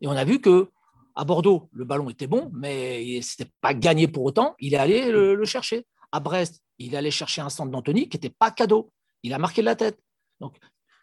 Et 0.01 0.09
on 0.09 0.11
a 0.11 0.25
vu 0.25 0.41
que 0.41 0.73
à 1.15 1.25
Bordeaux, 1.25 1.69
le 1.71 1.85
ballon 1.85 2.11
était 2.11 2.27
bon, 2.27 2.51
mais 2.53 3.23
ce 3.23 3.41
n'était 3.41 3.53
pas 3.61 3.75
gagné 3.75 4.09
pour 4.09 4.25
autant. 4.25 4.57
Il 4.59 4.75
est 4.75 4.77
allé 4.77 5.09
le, 5.13 5.45
chercher. 5.45 5.87
À 6.11 6.19
Brest, 6.19 6.65
il 6.81 6.95
est 6.95 6.97
allé 6.97 7.13
chercher 7.13 7.43
un 7.43 7.49
centre 7.49 7.71
d'Anthony 7.71 8.09
qui 8.09 8.17
n'était 8.17 8.35
pas 8.37 8.51
cadeau. 8.51 8.91
Il 9.23 9.33
a 9.33 9.39
marqué 9.39 9.61
de 9.61 9.67
la 9.67 9.77
tête. 9.77 10.01
Donc, 10.41 10.59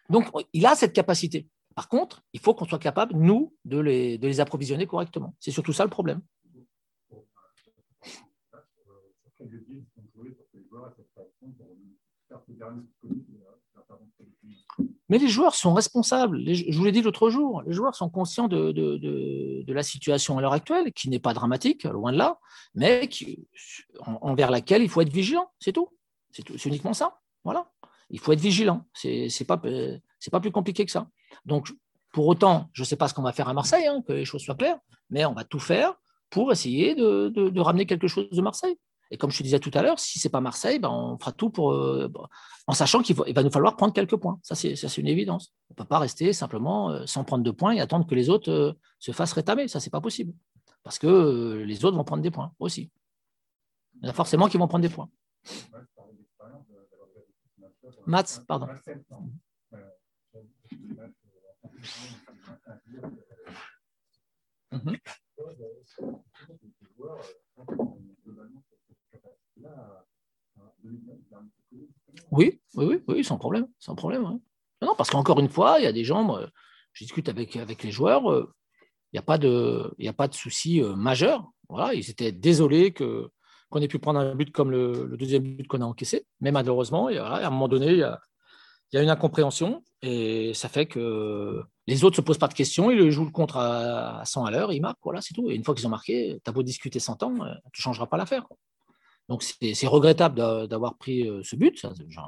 donc, 0.09 0.29
il 0.51 0.65
a 0.65 0.75
cette 0.75 0.91
capacité. 0.91 1.47
Par 1.73 1.87
contre, 1.87 2.21
il 2.33 2.41
faut 2.41 2.53
qu'on 2.53 2.65
soit 2.65 2.79
capable, 2.79 3.15
nous, 3.15 3.55
de 3.63 3.79
les, 3.79 4.17
de 4.17 4.27
les 4.27 4.41
approvisionner 4.41 4.87
correctement. 4.87 5.35
C'est 5.39 5.51
surtout 5.51 5.71
ça 5.71 5.85
le 5.85 5.89
problème. 5.89 6.21
Mais 15.09 15.17
les 15.17 15.27
joueurs 15.27 15.55
sont 15.55 15.73
responsables. 15.73 16.39
je 16.53 16.77
vous 16.77 16.85
l'ai 16.85 16.91
dit 16.91 17.01
l'autre 17.01 17.29
jour, 17.29 17.61
les 17.63 17.73
joueurs 17.73 17.95
sont 17.95 18.09
conscients 18.09 18.47
de, 18.47 18.71
de, 18.71 19.73
la 19.73 19.83
situation 19.83 20.37
à 20.37 20.41
l'heure 20.41 20.53
actuelle, 20.53 20.93
qui 20.93 21.09
n'est 21.09 21.19
pas 21.19 21.33
dramatique, 21.33 21.83
loin 21.83 22.11
de 22.11 22.17
là, 22.17 22.39
mais 22.75 23.09
envers 24.21 24.51
laquelle 24.51 24.81
il 24.81 24.89
faut 24.89 25.01
être 25.01 25.13
vigilant, 25.13 25.51
c'est 25.59 25.73
tout. 25.73 25.89
C'est 26.31 26.65
uniquement 26.65 26.93
ça. 26.93 27.19
Voilà. 27.43 27.71
Il 28.09 28.19
faut 28.19 28.31
être 28.31 28.39
vigilant. 28.39 28.85
C'est 28.93 29.45
pas, 29.45 29.57
pas 29.57 30.39
plus 30.39 30.51
compliqué 30.51 30.85
que 30.85 30.91
ça. 30.91 31.07
Donc, 31.45 31.71
pour 32.13 32.27
autant, 32.27 32.69
je 32.73 32.83
ne 32.83 32.85
sais 32.85 32.95
pas 32.95 33.07
ce 33.07 33.13
qu'on 33.13 33.23
va 33.23 33.33
faire 33.33 33.49
à 33.49 33.53
Marseille, 33.53 33.87
hein, 33.87 34.03
que 34.07 34.13
les 34.13 34.25
choses 34.25 34.43
soient 34.43 34.55
claires, 34.55 34.79
mais 35.09 35.25
on 35.25 35.33
va 35.33 35.43
tout 35.43 35.59
faire 35.59 35.95
pour 36.29 36.51
essayer 36.51 36.95
de, 36.95 37.59
ramener 37.59 37.85
quelque 37.85 38.07
chose 38.07 38.29
de 38.29 38.41
Marseille. 38.41 38.77
Et 39.13 39.17
comme 39.17 39.29
je 39.29 39.37
te 39.37 39.43
disais 39.43 39.59
tout 39.59 39.69
à 39.75 39.83
l'heure, 39.83 39.99
si 39.99 40.17
ce 40.17 40.27
n'est 40.27 40.31
pas 40.31 40.41
Marseille, 40.41 40.79
ben, 40.79 40.89
on 40.89 41.19
fera 41.19 41.31
tout 41.31 41.51
pour. 41.51 41.71
Euh, 41.71 42.11
en 42.65 42.73
sachant 42.73 43.03
qu'il 43.03 43.15
va 43.15 43.43
nous 43.43 43.51
falloir 43.51 43.75
prendre 43.75 43.93
quelques 43.93 44.15
points. 44.15 44.39
Ça, 44.41 44.55
c'est 44.55 44.73
une 44.97 45.07
évidence. 45.07 45.53
On 45.69 45.73
ne 45.73 45.75
peut 45.75 45.85
pas 45.85 45.99
rester 45.99 46.33
simplement 46.33 46.89
euh, 46.89 47.05
sans 47.05 47.23
prendre 47.23 47.43
de 47.43 47.51
points 47.51 47.73
et 47.73 47.79
attendre 47.79 48.07
que 48.07 48.15
les 48.15 48.31
autres 48.31 48.51
euh, 48.51 48.73
se 48.97 49.11
fassent 49.11 49.33
rétamer. 49.33 49.67
Ça, 49.67 49.79
ce 49.79 49.85
n'est 49.85 49.91
pas 49.91 50.01
possible. 50.01 50.33
Parce 50.81 50.97
que 50.97 51.63
les 51.63 51.85
autres 51.85 51.95
vont 51.95 52.03
prendre 52.03 52.23
des 52.23 52.31
points 52.31 52.53
aussi. 52.57 52.89
Il 54.01 54.07
y 54.07 54.09
a 54.09 54.13
forcément 54.13 54.47
qu'ils 54.47 54.59
vont 54.59 54.67
prendre 54.67 54.81
des 54.81 54.89
points. 54.89 55.09
Mats, 58.07 58.41
pardon. 58.47 58.67
Mhm. 64.71 64.97
Oui, 72.31 72.59
oui, 72.75 73.01
oui, 73.07 73.23
sans 73.23 73.37
problème, 73.37 73.67
sans 73.79 73.95
problème. 73.95 74.39
Non, 74.81 74.95
parce 74.97 75.09
qu'encore 75.09 75.39
une 75.39 75.49
fois, 75.49 75.77
il 75.79 75.83
y 75.83 75.87
a 75.87 75.91
des 75.91 76.03
gens, 76.03 76.37
je 76.93 77.03
discute 77.03 77.29
avec, 77.29 77.55
les 77.83 77.91
joueurs, 77.91 78.31
euh, 78.31 78.53
il 79.11 79.17
n'y 79.17 79.19
a 79.19 80.13
pas 80.13 80.27
de, 80.27 80.33
souci 80.33 80.81
euh, 80.81 80.95
majeur. 80.95 81.49
Voilà, 81.69 81.93
ils 81.93 82.09
étaient 82.09 82.31
désolés 82.31 82.93
qu'on 82.93 83.81
ait 83.81 83.87
pu 83.87 83.99
prendre 83.99 84.19
un 84.19 84.35
but 84.35 84.51
comme 84.51 84.71
le, 84.71 85.15
deuxième 85.17 85.43
but 85.43 85.67
qu'on 85.67 85.81
a 85.81 85.85
encaissé, 85.85 86.25
mais 86.39 86.51
malheureusement, 86.51 87.07
à 87.07 87.45
un 87.45 87.49
moment 87.49 87.67
donné, 87.67 87.91
il 87.91 87.97
y 87.97 88.03
a, 88.03 89.01
une 89.01 89.09
incompréhension 89.09 89.83
et 90.03 90.53
ça 90.53 90.69
fait 90.69 90.85
que 90.85 91.63
les 91.87 92.03
autres 92.03 92.13
ne 92.13 92.17
se 92.17 92.25
posent 92.25 92.37
pas 92.37 92.47
de 92.47 92.53
questions, 92.53 92.91
ils 92.91 93.09
jouent 93.09 93.25
le 93.25 93.31
contre 93.31 93.57
à 93.57 94.23
100 94.23 94.45
à 94.45 94.51
l'heure, 94.51 94.71
ils 94.71 94.81
marquent, 94.81 94.99
voilà, 95.03 95.19
c'est 95.21 95.33
tout. 95.33 95.49
Et 95.49 95.55
une 95.55 95.63
fois 95.63 95.73
qu'ils 95.73 95.87
ont 95.87 95.89
marqué, 95.89 96.39
tu 96.43 96.49
as 96.49 96.53
beau 96.53 96.61
discuter 96.61 96.99
100 96.99 97.23
ans, 97.23 97.33
euh, 97.41 97.53
tu 97.71 97.81
ne 97.81 97.83
changeras 97.83 98.05
pas 98.05 98.17
l'affaire. 98.17 98.45
Donc 99.29 99.43
c'est 99.43 99.87
regrettable 99.87 100.67
d'avoir 100.67 100.97
pris 100.97 101.27
euh, 101.27 101.41
ce 101.43 101.55
but, 101.55 101.85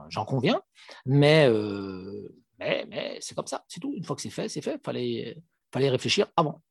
j'en 0.10 0.26
conviens, 0.26 0.62
mais, 1.06 1.48
euh, 1.50 2.34
mais, 2.58 2.86
mais 2.90 3.18
c'est 3.20 3.36
comme 3.36 3.48
ça, 3.48 3.66
c'est 3.68 3.80
tout. 3.80 3.94
Une 3.96 4.04
fois 4.04 4.16
que 4.16 4.22
c'est 4.22 4.30
fait, 4.30 4.48
c'est 4.48 4.62
fait. 4.62 4.76
Il 4.76 4.86
fallait, 4.86 5.38
fallait 5.74 5.90
réfléchir 5.90 6.28
avant. 6.38 6.62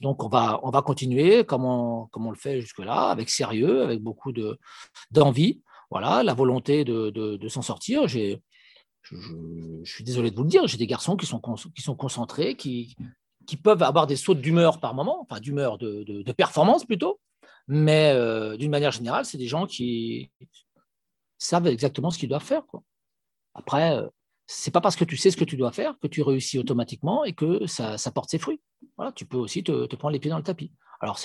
Donc 0.00 0.22
on 0.22 0.28
va, 0.28 0.60
on 0.62 0.70
va 0.70 0.82
continuer 0.82 1.44
comme 1.44 1.64
on, 1.64 2.08
on 2.12 2.30
le 2.30 2.36
fait 2.36 2.60
jusque-là, 2.60 3.08
avec 3.10 3.30
sérieux, 3.30 3.82
avec 3.82 4.00
beaucoup 4.00 4.32
d'envie. 5.10 5.62
voilà, 5.90 6.22
la 6.22 6.34
volonté 6.34 6.84
de, 6.84 7.10
de, 7.10 7.48
s'en 7.48 7.62
sortir. 7.62 8.06
J'ai 8.06 8.40
je, 9.02 9.16
suis 9.84 10.04
désolé 10.04 10.30
de 10.30 10.36
vous 10.36 10.42
le 10.42 10.48
dire, 10.48 10.66
j'ai 10.66 10.78
des 10.78 10.86
garçons 10.86 11.16
qui 11.16 11.26
sont, 11.26 11.40
qui 11.74 11.82
sont 11.82 11.94
concentrés, 11.94 12.56
qui, 12.56 12.96
qui 13.46 13.56
peuvent 13.56 13.82
avoir 13.82 14.06
des 14.06 14.16
sautes 14.16 14.40
d'humeur 14.40 14.80
par 14.80 14.94
moment, 14.94 15.22
enfin 15.22 15.40
d'humeur, 15.40 15.78
de, 15.78 16.02
de, 16.04 16.32
performance 16.32 16.84
plutôt, 16.84 17.20
mais 17.68 18.12
euh, 18.14 18.56
d'une 18.56 18.70
manière 18.70 18.92
générale, 18.92 19.24
c'est 19.24 19.38
des 19.38 19.48
gens 19.48 19.66
qui 19.66 20.30
savent 21.38 21.66
exactement 21.66 22.10
ce 22.10 22.18
qu'ils 22.18 22.28
doivent 22.28 22.44
faire. 22.44 22.62
Après, 23.54 23.96
euh, 23.96 24.06
c'est 24.46 24.70
pas 24.70 24.80
parce 24.80 24.96
que 24.96 25.04
tu 25.04 25.16
sais 25.16 25.30
ce 25.30 25.36
que 25.36 25.44
tu 25.44 25.56
dois 25.56 25.72
faire 25.72 25.98
que 26.00 26.06
tu 26.06 26.22
réussis 26.22 26.58
automatiquement 26.58 27.24
et 27.24 27.32
que 27.32 27.66
ça, 27.66 27.98
porte 28.14 28.30
ses 28.30 28.38
fruits. 28.38 28.60
Voilà, 28.96 29.12
tu 29.12 29.26
peux 29.26 29.36
aussi 29.36 29.64
te, 29.64 29.86
prendre 29.96 30.12
les 30.12 30.20
pieds 30.20 30.30
dans 30.30 30.36
le 30.36 30.44
tapis. 30.44 30.72
Alors, 31.00 31.18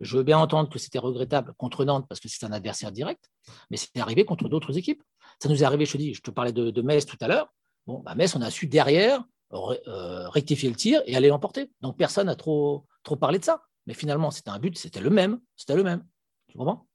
je 0.00 0.16
veux 0.16 0.22
bien 0.22 0.38
entendre 0.38 0.68
que 0.68 0.78
c'était 0.78 0.98
regrettable 0.98 1.54
contre 1.56 1.84
Nantes 1.84 2.06
parce 2.08 2.20
que 2.20 2.28
c'est 2.28 2.44
un 2.44 2.52
adversaire 2.52 2.92
direct, 2.92 3.30
mais 3.70 3.78
c'est 3.78 3.98
arrivé 3.98 4.24
contre 4.24 4.48
d'autres 4.48 4.76
équipes. 4.76 5.02
Ça 5.42 5.48
nous 5.48 5.62
est 5.62 5.66
arrivé, 5.66 5.86
je 5.86 5.92
te 5.92 5.96
dis, 5.96 6.14
je 6.14 6.20
te 6.20 6.30
parlais 6.30 6.52
de, 6.52 6.82
Metz 6.82 7.06
tout 7.06 7.16
à 7.20 7.28
l'heure. 7.28 7.48
Bon, 7.86 8.00
bah 8.00 8.14
Metz, 8.14 8.36
on 8.36 8.42
a 8.42 8.50
su 8.50 8.66
derrière 8.66 9.24
euh, 9.52 10.28
rectifier 10.28 10.68
le 10.68 10.76
tir 10.76 11.00
et 11.06 11.16
aller 11.16 11.28
l'emporter. 11.28 11.70
Donc 11.80 11.96
personne 11.96 12.26
n'a 12.26 12.36
trop 12.36 12.84
parlé 13.18 13.38
de 13.38 13.44
ça. 13.44 13.62
Mais 13.86 13.94
finalement, 13.94 14.30
c'était 14.30 14.50
un 14.50 14.58
but, 14.58 14.76
c'était 14.76 15.00
le 15.00 15.10
même. 15.10 15.40
C'était 15.56 15.76
le 15.76 15.84
même. 15.84 16.04
Tu 16.48 16.58
comprends? 16.58 16.88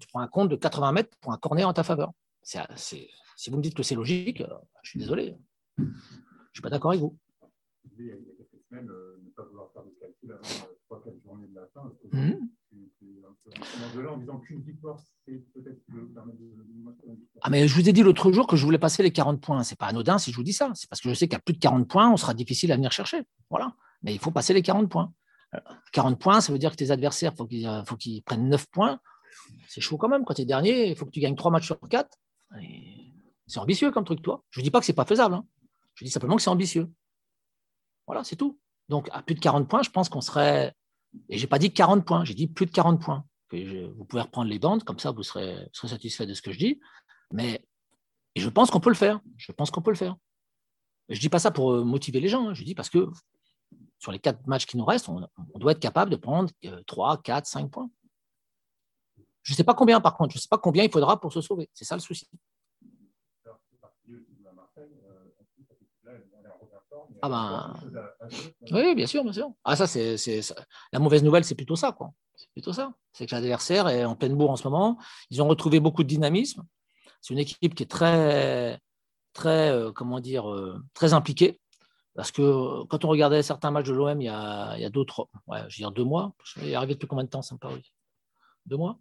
Tu 0.00 0.08
prends 0.08 0.20
un 0.20 0.28
compte 0.28 0.48
de 0.48 0.56
80 0.56 0.92
mètres 0.92 1.16
pour 1.20 1.32
un 1.32 1.38
corner 1.38 1.68
en 1.68 1.72
ta 1.72 1.82
faveur. 1.82 2.12
si 2.42 3.08
vous 3.48 3.56
me 3.56 3.62
dites 3.62 3.74
que 3.74 3.82
c'est 3.82 3.94
logique, 3.94 4.40
euh, 4.40 4.48
je 4.82 4.90
suis 4.90 4.98
désolé. 4.98 5.36
Je 5.76 5.82
ne 5.82 5.88
suis 6.52 6.62
pas 6.62 6.70
d'accord 6.70 6.92
avec 6.92 7.00
vous. 7.00 7.18
Il 7.98 8.06
y 8.06 8.10
a 8.10 8.14
quelques 8.14 8.64
semaines, 8.68 8.88
euh, 8.90 9.20
ne 9.22 9.30
pas 9.30 9.44
vouloir 9.44 9.70
faire 9.72 9.84
de 9.84 9.90
calcul 10.00 10.32
avant 10.32 11.00
3-4 11.00 11.22
journées 11.22 11.46
de 11.48 11.54
la 11.54 11.66
fin. 11.74 11.92
Ah, 17.42 17.50
mais 17.50 17.68
je 17.68 17.74
vous 17.74 17.88
ai 17.88 17.92
dit 17.92 18.02
l'autre 18.02 18.32
jour 18.32 18.46
que 18.46 18.56
je 18.56 18.64
voulais 18.64 18.78
passer 18.78 19.02
les 19.02 19.12
40 19.12 19.40
points. 19.40 19.62
C'est 19.62 19.78
pas 19.78 19.86
anodin 19.86 20.18
si 20.18 20.30
je 20.32 20.36
vous 20.36 20.42
dis 20.42 20.52
ça. 20.52 20.72
C'est 20.74 20.88
parce 20.88 21.00
que 21.00 21.08
je 21.08 21.14
sais 21.14 21.28
qu'à 21.28 21.38
plus 21.38 21.54
de 21.54 21.58
40 21.58 21.88
points, 21.88 22.10
on 22.10 22.16
sera 22.16 22.34
difficile 22.34 22.72
à 22.72 22.76
venir 22.76 22.90
chercher. 22.90 23.22
Voilà. 23.50 23.76
Mais 24.02 24.12
il 24.14 24.18
faut 24.18 24.30
passer 24.30 24.54
les 24.54 24.62
40 24.62 24.88
points. 24.88 25.12
40 25.92 26.18
points, 26.18 26.40
ça 26.40 26.52
veut 26.52 26.58
dire 26.58 26.70
que 26.70 26.76
tes 26.76 26.90
adversaires, 26.90 27.32
il 27.50 27.84
faut 27.86 27.96
qu'ils 27.96 28.22
prennent 28.22 28.48
9 28.48 28.66
points. 28.70 29.00
C'est 29.68 29.80
chaud 29.80 29.96
quand 29.96 30.08
même. 30.08 30.24
Quand 30.24 30.34
tu 30.34 30.42
es 30.42 30.44
dernier, 30.44 30.90
il 30.90 30.96
faut 30.96 31.06
que 31.06 31.10
tu 31.10 31.20
gagnes 31.20 31.36
3 31.36 31.50
matchs 31.50 31.66
sur 31.66 31.80
4. 31.80 32.08
C'est 33.46 33.58
ambitieux 33.58 33.90
comme 33.90 34.04
truc, 34.04 34.22
toi. 34.22 34.42
Je 34.50 34.60
ne 34.60 34.64
dis 34.64 34.70
pas 34.70 34.80
que 34.80 34.86
ce 34.86 34.92
n'est 34.92 34.96
pas 34.96 35.04
faisable. 35.04 35.34
Hein. 35.34 35.46
Je 35.94 36.04
dis 36.04 36.10
simplement 36.10 36.36
que 36.36 36.42
c'est 36.42 36.50
ambitieux. 36.50 36.90
Voilà, 38.06 38.24
c'est 38.24 38.36
tout. 38.36 38.58
Donc, 38.88 39.08
à 39.12 39.22
plus 39.22 39.34
de 39.34 39.40
40 39.40 39.68
points, 39.68 39.82
je 39.82 39.90
pense 39.90 40.08
qu'on 40.08 40.20
serait 40.20 40.74
et 41.28 41.38
je 41.38 41.42
n'ai 41.42 41.48
pas 41.48 41.58
dit 41.58 41.72
40 41.72 42.04
points, 42.04 42.24
j'ai 42.24 42.34
dit 42.34 42.46
plus 42.46 42.66
de 42.66 42.70
40 42.70 43.00
points. 43.00 43.24
vous 43.52 44.04
pouvez 44.04 44.22
reprendre 44.22 44.50
les 44.50 44.58
dents, 44.58 44.78
comme 44.80 44.98
ça 44.98 45.12
vous 45.12 45.22
serez, 45.22 45.68
satisfait 45.72 46.26
de 46.26 46.34
ce 46.34 46.42
que 46.42 46.52
je 46.52 46.58
dis. 46.58 46.80
Mais 47.32 47.64
je 48.36 48.48
pense 48.48 48.70
qu'on 48.70 48.80
peut 48.80 48.90
le 48.90 48.96
faire. 48.96 49.20
Je 49.36 49.52
pense 49.52 49.70
qu'on 49.70 49.82
peut 49.82 49.90
le 49.90 49.96
faire. 49.96 50.16
je 51.08 51.16
ne 51.16 51.20
dis 51.20 51.28
pas 51.28 51.38
ça 51.38 51.50
pour 51.50 51.72
euh, 51.72 51.84
motiver 51.84 52.20
les 52.20 52.28
gens. 52.28 52.48
Hein. 52.48 52.54
Je 52.54 52.64
dis 52.64 52.74
parce 52.74 52.90
que 52.90 53.08
sur 53.98 54.12
les 54.12 54.18
quatre 54.18 54.46
matchs 54.46 54.66
qui 54.66 54.76
nous 54.76 54.84
restent, 54.84 55.08
on, 55.08 55.26
doit 55.56 55.72
être 55.72 55.80
capable 55.80 56.10
de 56.10 56.16
prendre 56.16 56.50
3, 56.86 57.22
4, 57.22 57.46
5 57.46 57.70
points. 57.70 57.90
Je 59.42 59.52
ne 59.52 59.56
sais 59.56 59.64
pas 59.64 59.74
combien, 59.74 60.00
par 60.00 60.16
contre. 60.16 60.32
Je 60.32 60.38
ne 60.38 60.40
sais 60.42 60.48
pas 60.48 60.58
combien 60.58 60.84
il 60.84 60.90
faudra 60.90 61.20
pour 61.20 61.32
se 61.32 61.40
sauver. 61.40 61.68
C'est 61.74 61.84
ça 61.84 61.94
le 61.94 62.00
souci. 62.00 62.28
Ah 67.22 67.28
ben, 67.28 67.74
oui, 68.70 68.94
bien 68.94 69.06
sûr, 69.06 69.22
bien 69.22 69.32
sûr. 69.32 69.50
Ah 69.64 69.76
ça, 69.76 69.86
c'est, 69.86 70.16
la 70.92 70.98
mauvaise 70.98 71.22
nouvelle, 71.22 71.44
c'est 71.44 71.54
plutôt 71.54 71.76
ça, 71.76 71.92
quoi. 71.92 72.12
C'est 72.36 72.50
plutôt 72.52 72.72
ça. 72.72 72.92
C'est 73.12 73.26
que 73.26 73.34
l'adversaire 73.34 73.88
est 73.88 74.04
en 74.04 74.16
pleine 74.16 74.36
bourre 74.36 74.50
en 74.50 74.56
ce 74.56 74.68
moment. 74.68 74.98
Ils 75.30 75.40
ont 75.40 75.48
retrouvé 75.48 75.80
beaucoup 75.80 76.02
de 76.02 76.08
dynamisme. 76.08 76.64
C'est 77.20 77.32
une 77.32 77.40
équipe 77.40 77.74
qui 77.74 77.82
est 77.82 77.90
très, 77.90 78.78
très, 79.32 79.70
euh, 79.70 79.92
comment 79.92 80.20
dire, 80.20 80.50
euh, 80.50 80.82
très 80.92 81.14
impliquée. 81.14 81.60
Parce 82.14 82.30
que 82.30 82.84
quand 82.84 83.04
on 83.04 83.08
regardait 83.08 83.42
certains 83.42 83.70
matchs 83.70 83.88
de 83.88 83.92
l'OM, 83.92 84.20
il 84.20 84.24
y 84.24 84.28
a, 84.28 84.90
d'autres, 84.90 85.28
je 85.48 85.62
veux 85.62 85.68
dire 85.68 85.90
deux 85.90 86.04
mois. 86.04 86.32
Il 86.62 86.68
est 86.68 86.74
arrivé 86.74 86.94
depuis 86.94 87.08
combien 87.08 87.24
de 87.24 87.28
temps, 87.28 87.42
ça 87.42 87.54
me 87.54 87.58
paraît 87.58 87.82
Deux 88.66 88.76
mois? 88.76 88.98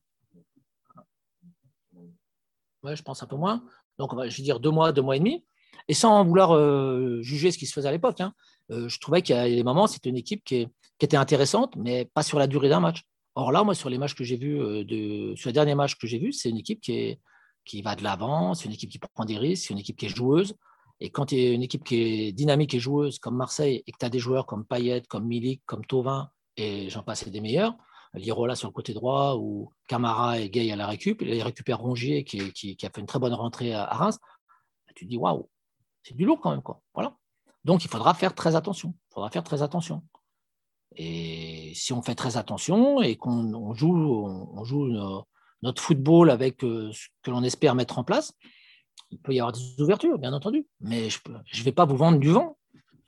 Ouais, 2.81 2.95
je 2.95 3.03
pense 3.03 3.21
un 3.23 3.27
peu 3.27 3.35
moins. 3.35 3.63
Donc, 3.97 4.11
je 4.27 4.37
vais 4.37 4.43
dire 4.43 4.59
deux 4.59 4.71
mois, 4.71 4.91
deux 4.91 5.01
mois 5.01 5.15
et 5.15 5.19
demi. 5.19 5.45
Et 5.87 5.93
sans 5.93 6.23
vouloir 6.23 6.55
euh, 6.55 7.21
juger 7.21 7.51
ce 7.51 7.57
qui 7.57 7.65
se 7.65 7.73
faisait 7.73 7.89
à 7.89 7.91
l'époque, 7.91 8.21
hein, 8.21 8.33
euh, 8.71 8.87
je 8.87 8.99
trouvais 8.99 9.21
qu'il 9.21 9.35
y 9.35 9.39
a 9.39 9.47
des 9.47 9.63
moments, 9.63 9.87
c'était 9.87 10.09
une 10.09 10.17
équipe 10.17 10.43
qui, 10.43 10.67
était 11.01 11.17
intéressante, 11.17 11.75
mais 11.75 12.05
pas 12.05 12.23
sur 12.23 12.39
la 12.39 12.47
durée 12.47 12.69
d'un 12.69 12.79
match. 12.79 13.03
Or 13.35 13.51
là, 13.51 13.65
moi, 13.65 13.75
sur 13.75 13.89
les 13.89 13.97
matchs 13.97 14.15
que 14.15 14.23
j'ai 14.23 14.37
vus, 14.37 14.61
euh, 14.61 15.35
sur 15.35 15.49
les 15.49 15.53
derniers 15.53 15.75
matchs 15.75 15.97
que 15.97 16.07
j'ai 16.07 16.17
vus, 16.17 16.31
c'est 16.31 16.49
une 16.49 16.59
équipe 16.59 16.79
qui, 16.79 16.93
est, 16.93 17.19
qui 17.65 17.81
va 17.81 17.97
de 17.97 18.03
l'avant, 18.03 18.53
c'est 18.53 18.65
une 18.65 18.71
équipe 18.71 18.89
qui 18.89 18.99
prend 18.99 19.25
des 19.25 19.37
risques, 19.37 19.67
c'est 19.67 19.73
une 19.73 19.79
équipe 19.79 19.97
qui 19.97 20.05
est 20.05 20.15
joueuse. 20.15 20.55
Et 20.99 21.09
quand 21.09 21.27
tu 21.27 21.35
es 21.35 21.53
une 21.53 21.63
équipe 21.63 21.83
qui 21.83 22.01
est 22.01 22.31
dynamique 22.31 22.73
et 22.73 22.79
joueuse 22.79 23.19
comme 23.19 23.35
Marseille 23.35 23.83
et 23.85 23.91
que 23.91 23.97
tu 23.97 24.05
as 24.05 24.09
des 24.09 24.19
joueurs 24.19 24.45
comme 24.45 24.65
Payet, 24.65 25.01
comme 25.09 25.25
Milik, 25.25 25.61
comme 25.65 25.85
Tovin, 25.85 26.29
et 26.55 26.89
j'en 26.89 27.03
passe 27.03 27.27
des 27.27 27.41
meilleurs, 27.41 27.75
Lirola 28.13 28.55
sur 28.55 28.67
le 28.67 28.73
côté 28.73 28.93
droit 28.93 29.35
ou 29.35 29.71
Camara 29.87 30.39
et 30.39 30.49
Gay 30.49 30.71
à 30.71 30.75
la 30.75 30.87
récup, 30.87 31.21
et 31.21 31.37
il 31.37 31.41
récupère 31.41 31.79
Rongier 31.79 32.23
qui, 32.23 32.39
a 32.39 32.89
fait 32.89 33.01
une 33.01 33.07
très 33.07 33.19
bonne 33.19 33.33
rentrée 33.33 33.73
à, 33.73 33.85
Reims, 33.85 34.19
bah, 34.21 34.93
tu 34.95 35.05
te 35.05 35.09
dis 35.09 35.17
waouh, 35.17 35.49
c'est 36.03 36.15
du 36.15 36.25
lourd 36.25 36.39
quand 36.39 36.51
même. 36.51 36.61
Quoi. 36.61 36.81
Voilà. 36.93 37.17
Donc 37.63 37.83
il 37.83 37.89
faudra 37.89 38.13
faire 38.13 38.35
très 38.35 38.55
attention. 38.55 38.93
Il 39.09 39.13
faudra 39.13 39.29
faire 39.29 39.43
très 39.43 39.61
attention. 39.63 40.03
Et 40.95 41.71
si 41.75 41.91
on 41.93 42.01
fait 42.01 42.15
très 42.15 42.37
attention 42.37 43.01
et 43.01 43.15
qu'on 43.15 43.73
joue, 43.73 43.95
on, 43.95 44.63
joue 44.63 44.87
notre 45.63 45.81
football 45.81 46.29
avec 46.29 46.63
euh, 46.63 46.91
ce 46.91 47.07
que 47.23 47.31
l'on 47.31 47.41
espère 47.41 47.73
mettre 47.73 47.97
en 47.97 48.03
place, 48.03 48.33
il 49.13 49.19
peut 49.19 49.33
y 49.33 49.39
avoir 49.39 49.53
des 49.53 49.81
ouvertures, 49.81 50.17
bien 50.17 50.33
entendu. 50.33 50.67
Mais 50.81 51.09
je 51.09 51.19
ne 51.29 51.63
vais 51.63 51.71
pas 51.71 51.85
vous 51.85 51.97
vendre 51.97 52.19
du 52.19 52.29
vent. 52.29 52.57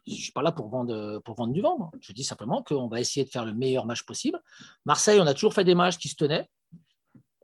Je 0.08 0.14
ne 0.14 0.18
suis 0.18 0.32
pas 0.32 0.44
là 0.44 0.52
pour 0.52 0.70
vendre, 0.70 1.52
du 1.52 1.62
vent. 1.62 1.92
Je 2.00 2.14
dis 2.14 2.24
simplement 2.24 2.62
qu'on 2.62 2.88
va 2.88 3.00
essayer 3.00 3.26
de 3.26 3.32
faire 3.32 3.44
le 3.44 3.54
meilleur 3.54 3.86
match 3.88 4.04
possible. 4.04 4.40
Marseille, 4.86 5.20
on 5.20 5.26
a 5.26 5.34
toujours 5.34 5.54
fait 5.54 5.64
des 5.64 5.74
matchs 5.74 5.98
qui 5.98 6.10
se 6.10 6.16
tenaient. 6.16 6.48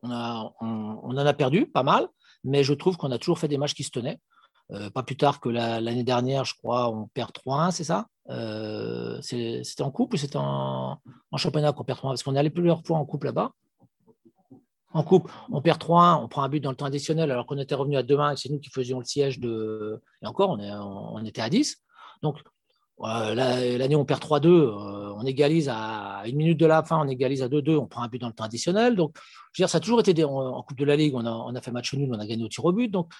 On, 0.04 0.52
en 0.62 1.17
a 1.17 1.34
perdu 1.34 1.65
pas 1.65 1.84
mal, 1.84 2.08
mais 2.43 2.63
je 2.63 2.74
trouve 2.74 2.97
qu'on 2.97 3.12
a 3.12 3.17
toujours 3.17 3.39
fait 3.39 3.47
des 3.47 3.58
matchs 3.58 3.74
qui 3.74 3.84
se 3.84 3.89
tenaient. 3.89 4.19
Euh, 4.71 4.89
pas 4.91 5.04
plus 5.04 5.17
tard 5.17 5.39
que 5.39 5.50
l'année 5.50 6.04
dernière, 6.04 6.45
je 6.45 6.54
crois, 6.56 6.89
on 6.89 7.08
perd 7.08 7.32
3-1, 7.32 7.71
c'est 7.71 7.84
ça? 7.84 8.08
Euh, 8.30 9.19
C'était 9.21 9.82
en 9.82 9.91
coupe 9.91 10.13
ou 10.13 10.17
c'était 10.17 10.38
en, 10.38 11.00
championnat 11.36 11.74
qu'on 11.74 11.84
perd 11.84 12.00
3-1 12.00 12.02
Parce 12.04 12.24
qu'on 12.24 12.36
est 12.36 12.39
allé 12.39 12.52
plusieurs 12.52 12.86
fois 12.86 13.00
en 13.00 13.06
coupe 13.06 13.24
là-bas. 13.24 13.52
En 14.93 15.04
coupe, 15.04 15.32
on 15.51 15.62
perd 15.62 15.82
3-1, 15.82 16.21
on 16.23 16.27
prend 16.27 16.43
un 16.43 16.49
but 16.49 16.60
dans 16.60 16.69
le 16.69 16.75
temps 16.75 16.86
additionnel 16.86 17.32
alors 17.32 17.45
qu'on 17.45 17.58
était 17.58 17.75
revenu 17.75 17.95
à 17.95 18.04
2-1 18.04 18.34
et 18.34 18.38
c'est 18.38 18.49
nous 18.49 18.60
qui 18.60 18.69
faisions 18.69 18.99
le 18.99 19.06
siège 19.06 19.39
de. 19.39 20.01
Et 20.21 20.27
encore, 20.27 20.49
on, 20.49 21.25
était 21.25 21.41
à 21.41 21.49
10. 21.49 21.77
Donc, 22.21 22.39
euh, 23.01 23.34
l'année 23.34 23.95
on 23.95 24.06
perd 24.06 24.21
3-2, 24.21 24.49
on 24.49 25.25
égalise 25.25 25.69
à 25.69 26.23
une 26.25 26.36
minute 26.36 26.60
de 26.60 26.65
la 26.65 26.84
fin, 26.84 26.99
on 26.99 27.08
égalise 27.08 27.41
à 27.41 27.47
2-2, 27.47 27.77
on 27.77 27.88
prend 27.88 28.04
un 28.04 28.10
but 28.10 28.19
dans 28.19 28.27
le 28.27 28.34
temps 28.34 28.43
additionnel. 28.43 28.95
Donc, 28.95 29.15
je 29.54 29.62
veux 29.62 29.65
dire, 29.65 29.69
ça 29.69 29.77
a 29.77 29.82
toujours 29.82 30.01
été 30.01 30.23
en, 30.23 30.62
Coupe 30.63 30.77
de 30.77 30.86
la 30.86 30.97
Ligue, 30.97 31.15
on 31.15 31.25
a, 31.25 31.32
on 31.32 31.56
a, 31.56 31.62
fait 31.62 31.71
match 31.71 31.93
nul, 31.93 32.10
on 32.12 32.19
a 32.19 32.27
gagné 32.27 32.43
au 32.43 32.49
tir 32.49 32.65
au 32.65 32.73
but. 32.73 32.89
Donc, 32.89 33.12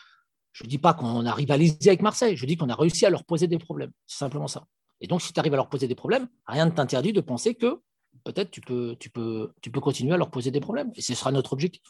je 0.52 0.66
ne 0.66 0.70
dis 0.70 0.78
pas 0.78 0.94
qu'on 0.94 1.26
a 1.26 1.34
rivalisé 1.34 1.88
avec 1.88 2.02
Marseille, 2.02 2.36
je 2.36 2.46
dis 2.46 2.58
qu'on 2.58 2.70
a 2.70 2.76
réussi 2.76 3.06
à 3.06 3.10
leur 3.10 3.24
poser 3.24 3.48
des 3.48 3.58
problèmes. 3.58 3.92
C'est 4.08 4.18
simplement 4.18 4.48
ça. 4.48 4.66
Et 5.00 5.08
donc, 5.08 5.22
si 5.22 5.34
tu 5.34 5.40
arrives 5.40 5.54
à 5.54 5.58
leur 5.58 5.70
poser 5.70 5.88
des 5.88 5.96
problèmes, 5.96 6.28
rien 6.46 6.66
ne 6.66 6.72
t'interdit 6.72 7.14
de 7.14 7.22
penser 7.22 7.56
que 7.56 7.80
peut-être 8.24 8.52
tu 8.52 8.62
peux, 8.62 8.96
tu, 9.00 9.10
peux, 9.10 9.54
tu 9.62 9.72
peux 9.72 9.80
continuer 9.80 10.14
à 10.14 10.18
leur 10.18 10.32
poser 10.32 10.52
des 10.52 10.60
problèmes. 10.60 10.92
Et 10.96 11.02
ce 11.02 11.14
sera 11.14 11.32
notre 11.32 11.54
objectif. 11.54 11.84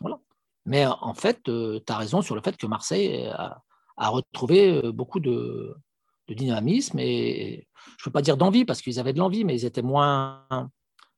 Voilà. 0.00 0.18
Mais 0.66 0.86
en 0.86 1.14
fait, 1.14 1.42
tu 1.44 1.82
as 1.88 1.96
raison 1.96 2.22
sur 2.22 2.34
le 2.34 2.40
fait 2.40 2.56
que 2.56 2.66
Marseille 2.66 3.26
a, 3.26 3.62
a 3.96 4.08
retrouvé 4.08 4.80
beaucoup 4.92 5.20
de, 5.20 5.76
de 6.28 6.34
dynamisme 6.34 6.98
et 6.98 7.68
je 7.98 8.02
ne 8.02 8.04
peux 8.04 8.10
pas 8.10 8.22
dire 8.22 8.36
d'envie 8.36 8.64
parce 8.64 8.80
qu'ils 8.80 8.98
avaient 8.98 9.12
de 9.12 9.18
l'envie, 9.18 9.44
mais 9.44 9.54
ils 9.54 9.64
étaient 9.64 9.82
moins, 9.82 10.46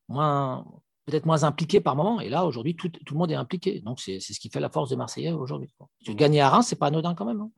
moins 0.09 0.65
peut-être 1.05 1.27
moins 1.27 1.45
impliqués 1.45 1.81
par 1.81 1.97
moment. 1.97 2.21
Et 2.21 2.29
là, 2.29 2.45
aujourd'hui, 2.45 2.75
tout, 2.75 2.89
tout, 2.89 3.15
le 3.15 3.19
monde 3.19 3.31
est 3.31 3.37
impliqué. 3.37 3.81
Donc, 3.81 4.01
c'est 4.01 4.21
ce 4.21 4.41
qui 4.41 4.51
fait 4.51 4.61
la 4.61 4.71
force 4.71 4.91
de 4.91 4.97
Marseillais 4.97 5.33
aujourd'hui. 5.33 5.73
Gagner 6.09 6.41
à 6.41 6.51
Reims, 6.51 6.69
ce 6.69 6.75
n'est 6.75 6.79
pas 6.79 6.89
anodin 6.89 7.15
quand 7.15 7.25
même. 7.25 7.41
Hein. 7.41 7.51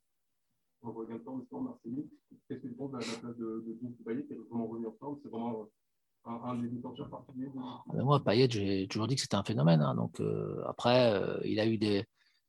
On 0.82 1.60
Marseillais. 1.60 2.06
Qu'est-ce 2.48 2.60
que 2.60 2.68
tu 2.68 2.74
penses 2.74 2.92
de 2.92 2.98
la 2.98 3.04
place 3.04 3.36
de, 3.36 3.64
de 3.66 4.04
Payet 4.04 4.24
qui 4.24 4.32
est 4.32 4.36
vraiment 4.36 4.66
revenu 4.68 4.86
en 4.86 4.92
forme? 4.92 5.18
C'est 5.22 5.28
vraiment 5.28 5.66
Moi, 7.94 8.22
Payet, 8.22 8.48
j'ai 8.50 8.86
toujours 8.88 9.06
dit 9.06 9.14
que 9.14 9.20
c'était 9.20 9.36
un 9.36 9.44
phénomène. 9.44 9.80
Hein. 9.80 9.94
Donc, 9.94 10.20
euh, 10.20 10.62
après, 10.66 11.12
euh, 11.12 11.38
il, 11.44 11.58
a 11.60 11.66
eu 11.66 11.78
des, 11.78 12.04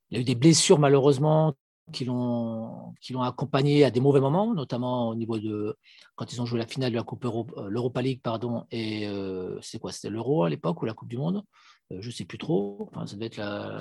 il 0.09 0.17
a 0.17 0.21
eu 0.21 0.23
des 0.23 0.35
blessures 0.35 0.79
malheureusement 0.79 1.55
qui 1.91 2.05
l'ont 2.05 2.93
accompagné 3.21 3.83
à 3.83 3.91
des 3.91 3.99
mauvais 3.99 4.19
moments, 4.19 4.53
notamment 4.53 5.09
au 5.09 5.15
niveau 5.15 5.39
de 5.39 5.75
quand 6.15 6.31
ils 6.31 6.41
ont 6.41 6.45
joué 6.45 6.59
la 6.59 6.67
finale 6.67 6.91
de 6.91 6.97
la 6.97 7.03
Coupe 7.03 7.25
Euro, 7.25 7.47
euh, 7.57 7.67
l'Europa 7.67 8.01
League, 8.01 8.21
pardon, 8.21 8.65
et 8.71 9.07
euh, 9.07 9.57
c'est 9.61 9.79
quoi 9.79 9.91
C'était 9.91 10.09
l'Euro 10.09 10.43
à 10.43 10.49
l'époque 10.49 10.81
ou 10.81 10.85
la 10.85 10.93
Coupe 10.93 11.09
du 11.09 11.17
Monde? 11.17 11.43
Je 11.89 12.05
ne 12.05 12.11
sais 12.11 12.25
plus 12.25 12.37
trop. 12.37 12.87
Enfin, 12.91 13.07
ça 13.07 13.15
devait 13.15 13.25
être 13.25 13.37
la. 13.37 13.79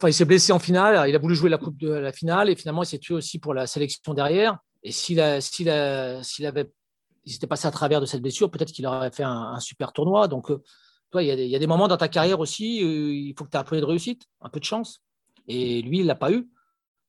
Enfin, 0.00 0.08
il 0.08 0.12
s'est 0.12 0.24
blessé 0.24 0.52
en 0.52 0.58
finale. 0.58 1.08
Il 1.08 1.14
a 1.14 1.18
voulu 1.20 1.36
jouer 1.36 1.48
la 1.48 1.58
Coupe 1.58 1.76
de 1.76 1.88
la 1.88 2.12
finale 2.12 2.50
et 2.50 2.56
finalement, 2.56 2.82
il 2.82 2.86
s'est 2.86 2.98
tué 2.98 3.14
aussi 3.14 3.38
pour 3.38 3.54
la 3.54 3.68
sélection 3.68 4.12
derrière. 4.12 4.58
Et 4.82 4.90
s'il 4.90 5.22
s'il 5.40 5.68
avait, 5.68 6.70
il 7.30 7.34
s'était 7.34 7.46
passé 7.46 7.66
à 7.66 7.70
travers 7.70 8.00
de 8.00 8.06
cette 8.06 8.22
blessure, 8.22 8.50
peut-être 8.50 8.72
qu'il 8.72 8.86
aurait 8.86 9.12
fait 9.12 9.22
un, 9.22 9.58
super 9.60 9.92
tournoi. 9.92 10.26
Donc, 10.26 10.50
toi, 11.10 11.22
il 11.22 11.28
y, 11.28 11.56
a 11.56 11.58
des, 11.58 11.66
moments 11.66 11.88
dans 11.88 11.96
ta 11.96 12.08
carrière 12.08 12.40
aussi, 12.40 12.78
il 12.78 13.34
faut 13.38 13.44
que 13.44 13.50
tu 13.50 13.56
aies 13.56 13.60
un 13.60 13.64
peu 13.64 13.80
de 13.80 13.84
réussite, 13.84 14.26
un 14.40 14.48
peu 14.48 14.60
de 14.60 14.64
chance. 14.64 15.02
Et 15.46 15.82
lui, 15.82 16.00
il 16.00 16.06
l'a 16.06 16.16
pas 16.16 16.32
eu. 16.32 16.50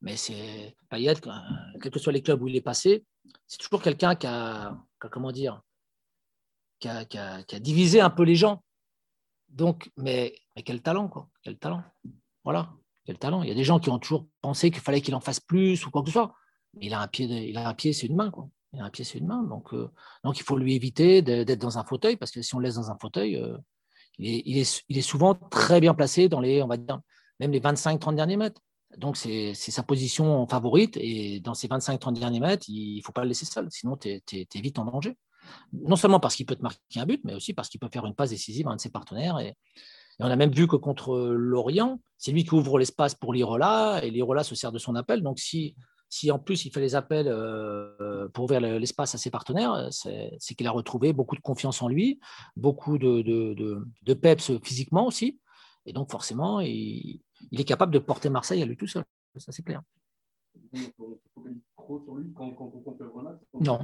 Mais 0.02 0.16
c'est 0.18 0.76
Payet, 0.90 1.16
quels 1.82 1.92
que 1.92 2.00
soient 2.00 2.14
les 2.14 2.22
clubs 2.22 2.42
où 2.42 2.48
il 2.48 2.56
est 2.56 2.62
passé, 2.62 3.06
c'est 3.48 3.58
toujours 3.58 3.82
quelqu'un 3.82 4.16
qui 4.16 4.28
a, 4.28 4.78
comment 5.12 5.32
dire, 5.32 5.62
qui 6.80 7.60
divisé 7.60 8.02
un 8.02 8.10
peu 8.10 8.24
les 8.24 8.36
gens. 8.36 8.64
Donc, 9.50 9.92
mais, 9.98 10.36
mais 10.56 10.64
quel 10.64 10.82
talent, 10.82 11.08
quoi. 11.08 11.30
Quel 11.44 11.58
talent. 11.58 11.84
Voilà, 12.44 12.74
quel 13.06 13.18
talent. 13.18 13.44
Il 13.44 13.50
y 13.50 13.52
a 13.52 13.56
des 13.56 13.64
gens 13.64 13.80
qui 13.80 13.90
ont 13.90 14.00
toujours 14.00 14.28
pensé 14.42 14.72
qu'il 14.72 14.82
fallait 14.82 15.02
qu'il 15.02 15.14
en 15.14 15.20
fasse 15.20 15.40
plus 15.40 15.86
ou 15.86 15.92
quoi 15.92 16.02
que 16.02 16.08
ce 16.08 16.14
soit. 16.14 16.34
Mais 16.74 16.86
il 16.86 16.94
a 16.94 17.02
un 17.02 17.08
pied, 17.08 17.26
il 17.26 17.58
a 17.58 17.68
un 17.68 17.74
pied, 17.74 17.94
c'est 17.94 18.08
une 18.08 18.16
main, 18.16 18.32
quoi. 18.32 18.50
Il 18.74 18.80
a 18.80 18.86
un 18.86 18.90
pied, 18.90 19.04
c'est 19.04 19.18
une 19.18 19.28
main. 19.28 19.44
Donc, 19.44 19.74
euh, 19.74 19.90
donc, 20.24 20.40
il 20.40 20.44
faut 20.44 20.58
lui 20.58 20.76
éviter 20.76 21.22
d'être 21.22 21.60
dans 21.60 21.78
un 21.78 21.84
fauteuil, 21.84 22.16
parce 22.16 22.32
que 22.32 22.42
si 22.42 22.56
on 22.56 22.60
le 22.60 22.66
laisse 22.66 22.76
dans 22.76 22.90
un 22.90 22.98
fauteuil, 22.98 23.36
euh, 23.36 23.58
il, 24.18 24.58
est, 24.58 25.02
souvent 25.02 25.36
très 25.36 25.82
bien 25.82 25.94
placé 25.94 26.30
dans 26.30 26.40
les, 26.40 26.62
on 26.62 26.68
va 26.68 26.78
dire, 26.78 27.00
même 27.40 27.52
les 27.52 27.60
25-30 27.60 28.16
derniers 28.16 28.38
mètres. 28.38 28.62
Donc, 28.98 29.18
c'est 29.18 29.54
sa 29.54 29.84
position 29.84 30.46
favorite. 30.48 30.98
Et 30.98 31.40
dans 31.40 31.54
ces 31.54 31.68
25-30 31.68 32.20
derniers 32.20 32.40
mètres, 32.40 32.66
il 32.68 32.98
ne 32.98 33.02
faut 33.04 33.12
pas 33.12 33.24
le 33.24 33.30
laisser 33.30 33.46
seul. 33.46 33.68
Sinon, 33.72 33.98
tu 33.98 34.10
es, 34.10 34.46
vite 34.56 34.80
en 34.80 34.86
danger. 34.86 35.18
Non 35.74 35.96
seulement 35.96 36.20
parce 36.20 36.36
qu'il 36.36 36.46
peut 36.46 36.56
te 36.56 36.62
marquer 36.62 37.00
un 37.00 37.06
but, 37.06 37.22
mais 37.24 37.34
aussi 37.34 37.54
parce 37.54 37.68
qu'il 37.68 37.80
peut 37.80 37.90
faire 37.92 38.06
une 38.06 38.14
passe 38.14 38.30
décisive 38.30 38.68
à 38.68 38.72
un 38.72 38.76
de 38.76 38.82
ses 38.82 38.92
partenaires. 38.92 39.40
Et, 39.40 39.56
on 40.20 40.30
a 40.30 40.36
même 40.36 40.52
vu 40.52 40.68
que 40.68 40.76
contre 40.76 41.18
Lorient, 41.18 42.00
c'est 42.20 42.32
lui 42.32 42.44
qui 42.44 42.54
ouvre 42.54 42.78
l'espace 42.78 43.16
pour 43.16 43.34
l'Irola. 43.34 44.02
Et 44.04 44.12
l'Irola 44.12 44.44
se 44.44 44.54
sert 44.54 44.72
de 44.72 44.78
son 44.78 44.96
appel. 44.96 45.24
Donc, 45.24 45.40
si, 45.40 45.76
si 46.12 46.30
en 46.30 46.38
plus 46.38 46.66
il 46.66 46.72
fait 46.72 46.82
les 46.82 46.94
appels 46.94 47.30
euh, 47.30 48.28
pour 48.34 48.44
ouvrir 48.44 48.60
l'espace 48.60 49.16
à 49.16 49.18
ses 49.18 49.32
partenaires, 49.32 49.88
c'est 49.92 50.56
qu'il 50.56 50.68
a 50.68 50.72
retrouvé 50.72 51.14
beaucoup 51.14 51.38
de 51.38 51.42
confiance 51.42 51.82
en 51.82 51.88
lui, 51.88 52.20
beaucoup 52.58 52.98
de, 52.98 54.14
peps 54.14 54.52
physiquement 54.62 55.08
aussi. 55.08 55.40
Et 55.86 55.94
donc, 55.94 56.12
forcément, 56.12 56.60
il, 56.60 57.22
il 57.52 57.62
est 57.62 57.64
capable 57.64 57.94
de 57.94 58.00
porter 58.00 58.30
Marseille 58.30 58.62
à 58.62 58.66
lui 58.66 58.76
tout 58.76 58.88
seul. 58.88 59.06
Ça, 59.38 59.54
c'est 59.54 59.64
clair. 59.64 59.82
Non. 63.54 63.80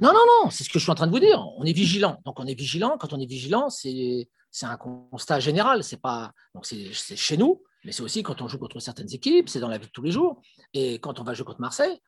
Non, 0.00 0.12
non, 0.12 0.12
non, 0.12 0.50
c'est 0.50 0.64
ce 0.64 0.70
que 0.70 0.78
je 0.78 0.84
suis 0.84 0.90
en 0.90 0.94
train 0.94 1.06
de 1.06 1.12
vous 1.12 1.20
dire. 1.20 1.46
On 1.58 1.64
est 1.64 1.72
vigilant. 1.72 2.18
Donc, 2.24 2.40
on 2.40 2.46
est 2.46 2.54
vigilant. 2.54 2.96
Quand 2.98 3.12
on 3.12 3.20
est 3.20 3.26
vigilant, 3.26 3.68
c'est 3.68 4.26
un 4.62 4.76
constat 4.78 5.38
général. 5.38 5.84
C'est 5.84 6.00
pas 6.00 6.32
donc 6.54 6.64
c'est 6.64 6.92
chez 6.94 7.36
nous, 7.36 7.62
mais 7.84 7.92
c'est 7.92 8.02
aussi 8.02 8.22
quand 8.22 8.42
on 8.42 8.48
joue 8.48 8.58
contre 8.58 8.80
certaines 8.80 9.12
équipes, 9.12 9.48
c'est 9.48 9.60
dans 9.60 9.68
la 9.68 9.78
vie 9.78 9.86
de 9.86 9.92
tous 9.92 10.02
les 10.02 10.10
jours. 10.10 10.40
Et 10.74 10.98
quand 10.98 11.20
on 11.20 11.24
va 11.24 11.34
jouer 11.34 11.44
contre 11.44 11.60
Marseille, 11.60 11.98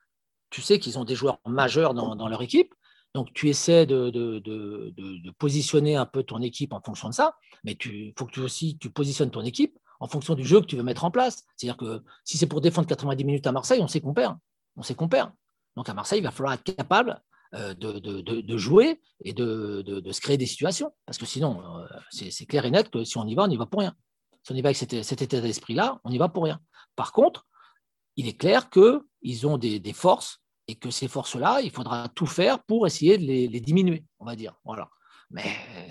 tu 0.50 0.62
sais 0.62 0.78
qu'ils 0.78 0.98
ont 0.98 1.04
des 1.04 1.14
joueurs 1.14 1.38
majeurs 1.46 1.94
dans, 1.94 2.28
leur 2.28 2.42
équipe. 2.42 2.74
Donc, 3.14 3.32
tu 3.32 3.48
essaies 3.48 3.86
de, 3.86 5.30
positionner 5.38 5.96
un 5.96 6.06
peu 6.06 6.22
ton 6.22 6.42
équipe 6.42 6.72
en 6.72 6.80
fonction 6.80 7.08
de 7.08 7.14
ça, 7.14 7.34
mais 7.64 7.72
il 7.84 8.12
faut 8.18 8.26
que 8.26 8.32
tu 8.32 8.40
aussi 8.40 8.78
tu 8.78 8.90
positionnes 8.90 9.30
ton 9.30 9.42
équipe 9.42 9.78
en 10.00 10.08
fonction 10.08 10.34
du 10.34 10.44
jeu 10.44 10.60
que 10.60 10.66
tu 10.66 10.76
veux 10.76 10.82
mettre 10.82 11.04
en 11.04 11.10
place. 11.10 11.44
C'est-à-dire 11.56 11.76
que 11.76 12.02
si 12.24 12.38
c'est 12.38 12.46
pour 12.46 12.60
défendre 12.60 12.88
90 12.88 13.24
minutes 13.24 13.46
à 13.46 13.52
Marseille, 13.52 13.80
on 13.80 13.88
sait 13.88 14.00
qu'on 14.00 14.14
perd. 14.14 14.36
On 14.76 14.82
sait 14.82 14.94
qu'on 14.94 15.08
perd. 15.08 15.30
Donc 15.76 15.88
à 15.88 15.94
Marseille, 15.94 16.18
il 16.18 16.24
va 16.24 16.30
falloir 16.30 16.54
être 16.54 16.64
capable 16.64 17.22
euh, 17.54 17.74
de, 17.74 18.56
jouer 18.56 19.00
et 19.24 19.32
de, 19.32 20.02
se 20.10 20.20
créer 20.20 20.36
des 20.36 20.46
situations. 20.46 20.92
Parce 21.04 21.18
que 21.18 21.26
sinon, 21.26 21.62
euh, 21.78 21.86
c'est 22.10 22.46
clair 22.46 22.64
et 22.64 22.70
net 22.70 22.90
que 22.90 23.04
si 23.04 23.18
on 23.18 23.26
y 23.26 23.34
va, 23.34 23.44
on 23.44 23.48
n'y 23.48 23.56
va 23.56 23.66
pour 23.66 23.80
rien. 23.80 23.94
Si 24.42 24.52
on 24.52 24.54
y 24.54 24.62
va 24.62 24.68
avec 24.68 24.76
cet, 24.76 24.92
état 24.92 25.40
d'esprit-là, 25.40 26.00
on 26.04 26.10
n'y 26.10 26.18
va 26.18 26.28
pour 26.28 26.44
rien. 26.44 26.60
Par 26.96 27.12
contre, 27.12 27.46
il 28.16 28.26
est 28.28 28.36
clair 28.36 28.70
qu'ils 28.70 29.46
ont 29.46 29.58
des, 29.58 29.92
forces 29.92 30.42
et 30.66 30.76
que 30.76 30.90
ces 30.90 31.08
forces-là, 31.08 31.60
il 31.62 31.70
faudra 31.70 32.08
tout 32.08 32.26
faire 32.26 32.62
pour 32.64 32.86
essayer 32.86 33.18
de 33.18 33.24
les, 33.24 33.60
diminuer, 33.60 34.04
on 34.18 34.24
va 34.24 34.36
dire. 34.36 34.54
Voilà. 34.64 34.88
Mais 35.30 35.44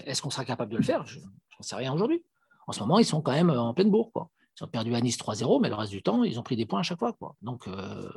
est-ce 0.06 0.22
qu'on 0.22 0.30
sera 0.30 0.46
capable 0.46 0.72
de 0.72 0.78
le 0.78 0.84
faire? 0.84 1.06
Je 1.06 1.20
n'en 1.20 1.62
sais 1.62 1.76
rien 1.76 1.94
aujourd'hui 1.94 2.24
en 2.70 2.72
ce 2.72 2.82
moment, 2.82 3.00
ils 3.00 3.06
sont 3.06 3.24
quand 3.24 3.32
même 3.32 3.50
en 3.50 3.74
pleine 3.74 3.90
bourre. 3.90 4.12
Quoi. 4.12 4.30
Ils 4.56 4.64
ont 4.64 4.68
perdu 4.68 4.94
à 4.94 5.02
Nice 5.02 5.18
3-0, 5.18 5.60
mais 5.60 5.70
le 5.70 5.76
reste 5.76 5.92
du 5.92 6.04
temps, 6.04 6.24
ils 6.24 6.40
ont 6.40 6.44
pris 6.44 6.56
des 6.56 6.68
points 6.68 6.82
à 6.82 6.84
chaque 6.84 7.00
fois. 7.00 7.14
Quoi. 7.14 7.36
Donc, 7.42 7.68
euh, 7.68 8.12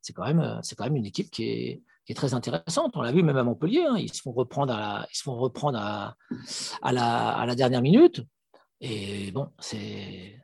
c'est 0.00 0.14
quand, 0.14 0.24
même, 0.24 0.96
une 0.96 1.04
équipe 1.04 1.30
qui 1.30 1.44
est, 1.44 2.14
très 2.16 2.32
intéressante. 2.32 2.96
On 2.96 3.02
l'a 3.02 3.12
vu 3.12 3.22
même 3.22 3.36
à 3.36 3.44
Montpellier, 3.44 3.84
hein. 3.86 3.96
ils 3.98 4.10
se 4.10 4.22
font 4.22 4.32
reprendre, 4.32 4.72
à 4.72 6.16
la 6.92 7.54
dernière 7.54 7.82
minute. 7.82 8.22
Et 8.82 9.30
bon, 9.30 9.48
c'est. 9.58 10.38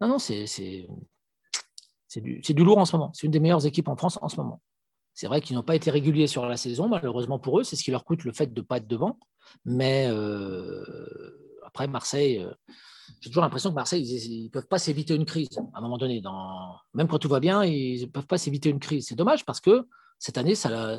Non, 0.00 0.08
non, 0.08 0.18
c'est. 0.18 0.46
C'est 0.46 2.20
du, 2.20 2.40
du, 2.40 2.64
lourd 2.64 2.78
en 2.78 2.84
ce 2.84 2.94
moment. 2.94 3.10
C'est 3.12 3.26
une 3.26 3.32
des 3.32 3.40
meilleures 3.40 3.66
équipes 3.66 3.88
en 3.88 3.96
France 3.96 4.20
en 4.22 4.28
ce 4.28 4.36
moment. 4.36 4.62
C'est 5.14 5.26
vrai 5.26 5.40
qu'ils 5.40 5.56
n'ont 5.56 5.64
pas 5.64 5.74
été 5.74 5.90
réguliers 5.90 6.28
sur 6.28 6.46
la 6.46 6.56
saison, 6.56 6.88
malheureusement 6.88 7.40
pour 7.40 7.58
eux, 7.58 7.64
c'est 7.64 7.74
ce 7.74 7.82
qui 7.82 7.90
leur 7.90 8.04
coûte 8.04 8.22
le 8.24 8.32
fait 8.32 8.52
de 8.52 8.60
ne 8.60 8.64
pas 8.64 8.76
être 8.76 8.86
devant. 8.86 9.18
Mais 9.64 10.06
euh, 10.08 10.84
après, 11.64 11.88
Marseille, 11.88 12.38
euh, 12.38 12.52
j'ai 13.20 13.30
toujours 13.30 13.42
l'impression 13.42 13.70
que 13.70 13.74
Marseille, 13.74 14.04
ils 14.04 14.44
ne 14.44 14.48
peuvent 14.48 14.66
pas 14.66 14.78
s'éviter 14.78 15.14
une 15.14 15.24
crise 15.24 15.48
à 15.72 15.78
un 15.78 15.80
moment 15.80 15.98
donné. 15.98 16.20
Dans... 16.20 16.76
Même 16.92 17.08
quand 17.08 17.18
tout 17.18 17.28
va 17.28 17.40
bien, 17.40 17.64
ils 17.64 18.02
ne 18.02 18.06
peuvent 18.06 18.26
pas 18.26 18.38
s'éviter 18.38 18.68
une 18.68 18.80
crise. 18.80 19.06
C'est 19.08 19.16
dommage 19.16 19.44
parce 19.44 19.60
que 19.60 19.88
cette 20.18 20.38
année, 20.38 20.54
ça, 20.54 20.96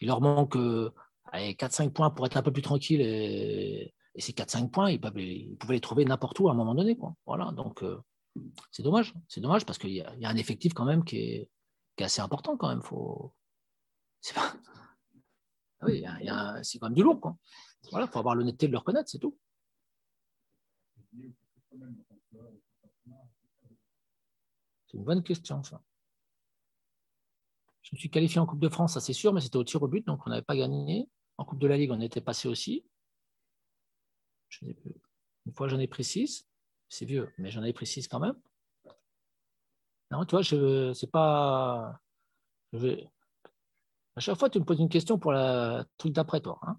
il 0.00 0.08
leur 0.08 0.20
manque 0.20 0.56
4-5 1.32 1.90
points 1.90 2.10
pour 2.10 2.26
être 2.26 2.36
un 2.36 2.42
peu 2.42 2.52
plus 2.52 2.62
tranquille. 2.62 3.00
Ces 4.20 4.32
4-5 4.32 4.70
points, 4.70 4.90
ils, 4.90 5.00
pouvaient 5.00 5.74
les 5.74 5.80
trouver 5.80 6.04
n'importe 6.04 6.38
où 6.40 6.48
à 6.48 6.52
un 6.52 6.54
moment 6.54 6.74
donné. 6.74 6.96
Quoi. 6.96 7.14
Voilà, 7.26 7.50
donc 7.52 7.82
euh, 7.82 8.00
c'est 8.70 8.82
dommage. 8.82 9.14
C'est 9.28 9.40
dommage 9.40 9.64
parce 9.64 9.78
qu'il 9.78 9.92
y, 9.92 10.02
a 10.02 10.28
un 10.28 10.36
effectif 10.36 10.74
quand 10.74 10.84
même 10.84 11.04
qui 11.04 11.18
est, 11.18 11.50
assez 12.00 12.20
important 12.20 12.56
quand 12.56 12.68
même. 12.68 12.82
Faut... 12.82 13.32
C'est 14.20 14.34
pas... 14.34 14.52
Quand 15.80 15.88
même 15.88 16.94
du 16.94 17.02
lourd. 17.02 17.20
Quoi. 17.20 17.36
Voilà, 17.90 18.06
faut 18.06 18.18
avoir 18.18 18.34
l'honnêteté 18.34 18.66
de 18.66 18.72
le 18.72 18.78
reconnaître, 18.78 19.08
c'est 19.08 19.18
tout. 19.18 19.36
C'est 24.86 24.98
une 24.98 25.04
bonne 25.04 25.22
question, 25.22 25.62
ça. 25.62 25.82
Je 27.82 27.96
me 27.96 27.98
suis 27.98 28.10
qualifié 28.10 28.40
en 28.40 28.46
Coupe 28.46 28.60
de 28.60 28.68
France, 28.68 28.94
ça 28.94 29.00
c'est 29.00 29.12
sûr, 29.12 29.32
mais 29.32 29.40
c'était 29.40 29.56
au 29.56 29.64
tir 29.64 29.82
au 29.82 29.88
but, 29.88 30.06
donc 30.06 30.26
on 30.26 30.30
n'avait 30.30 30.42
pas 30.42 30.56
gagné. 30.56 31.08
En 31.36 31.44
Coupe 31.44 31.58
de 31.58 31.66
la 31.66 31.76
Ligue, 31.76 31.90
on 31.90 32.00
était 32.00 32.20
passé 32.20 32.48
aussi. 32.48 32.84
Une 34.60 35.52
fois, 35.54 35.68
j'en 35.68 35.78
ai 35.78 35.86
pris 35.86 36.04
6. 36.04 36.46
C'est 36.88 37.04
vieux, 37.04 37.30
mais 37.38 37.50
j'en 37.50 37.62
ai 37.62 37.72
pris 37.72 37.86
6 37.86 38.08
quand 38.08 38.20
même. 38.20 38.34
Non, 40.10 40.24
tu 40.24 40.32
vois, 40.32 40.42
je 40.42 40.92
c'est 40.92 41.10
pas. 41.10 42.00
Je 42.72 42.78
vais... 42.78 43.08
À 44.14 44.20
chaque 44.20 44.38
fois, 44.38 44.50
tu 44.50 44.58
me 44.58 44.64
poses 44.64 44.80
une 44.80 44.90
question 44.90 45.18
pour 45.18 45.32
la 45.32 45.86
truc 45.96 46.12
d'après 46.12 46.40
toi. 46.40 46.58
Hein. 46.62 46.76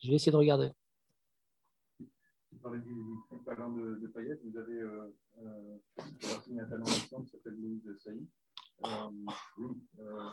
je 0.00 0.10
vais 0.10 0.16
essayer 0.16 0.32
de 0.32 0.36
regarder 0.36 0.72
parlais 2.62 2.78
du, 2.78 2.94
du 2.94 3.44
talent 3.44 3.70
de, 3.70 3.98
de 4.00 4.06
Payet, 4.06 4.38
vous 4.44 4.56
avez 4.56 4.78
euh, 4.78 5.14
euh, 5.38 6.60
un 6.60 6.64
talent 6.64 6.84
ensemble 6.84 7.26
qui 7.26 7.32
s'appelle 7.32 7.56
Louise 7.60 7.82
Saïd. 7.98 8.26
Euh, 8.84 8.88
euh, 10.00 10.30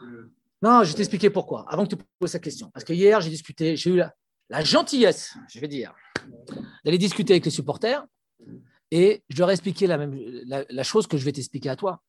que 0.00 0.30
Non, 0.62 0.84
je 0.84 0.90
vais 0.90 0.96
t'expliquer 0.96 1.30
pourquoi, 1.30 1.64
avant 1.68 1.84
que 1.84 1.94
tu 1.94 2.02
poses 2.18 2.30
cette 2.30 2.44
question. 2.44 2.70
Parce 2.70 2.84
que 2.84 2.92
hier, 2.92 3.20
j'ai 3.20 3.30
discuté, 3.30 3.76
j'ai 3.76 3.90
eu 3.90 3.96
la, 3.96 4.14
gentillesse, 4.50 5.36
je 5.48 5.60
vais 5.60 5.68
dire, 5.68 5.94
d'aller 6.84 6.98
discuter 6.98 7.34
avec 7.34 7.44
les 7.44 7.50
supporters 7.50 8.06
et 8.90 9.24
je 9.28 9.38
leur 9.38 9.50
ai 9.50 9.52
expliqué 9.52 9.86
la, 9.86 9.98
même, 9.98 10.14
la, 10.46 10.82
chose 10.82 11.06
que 11.06 11.16
je 11.16 11.24
vais 11.24 11.32
t'expliquer 11.32 11.68
à 11.68 11.76
toi. 11.76 12.02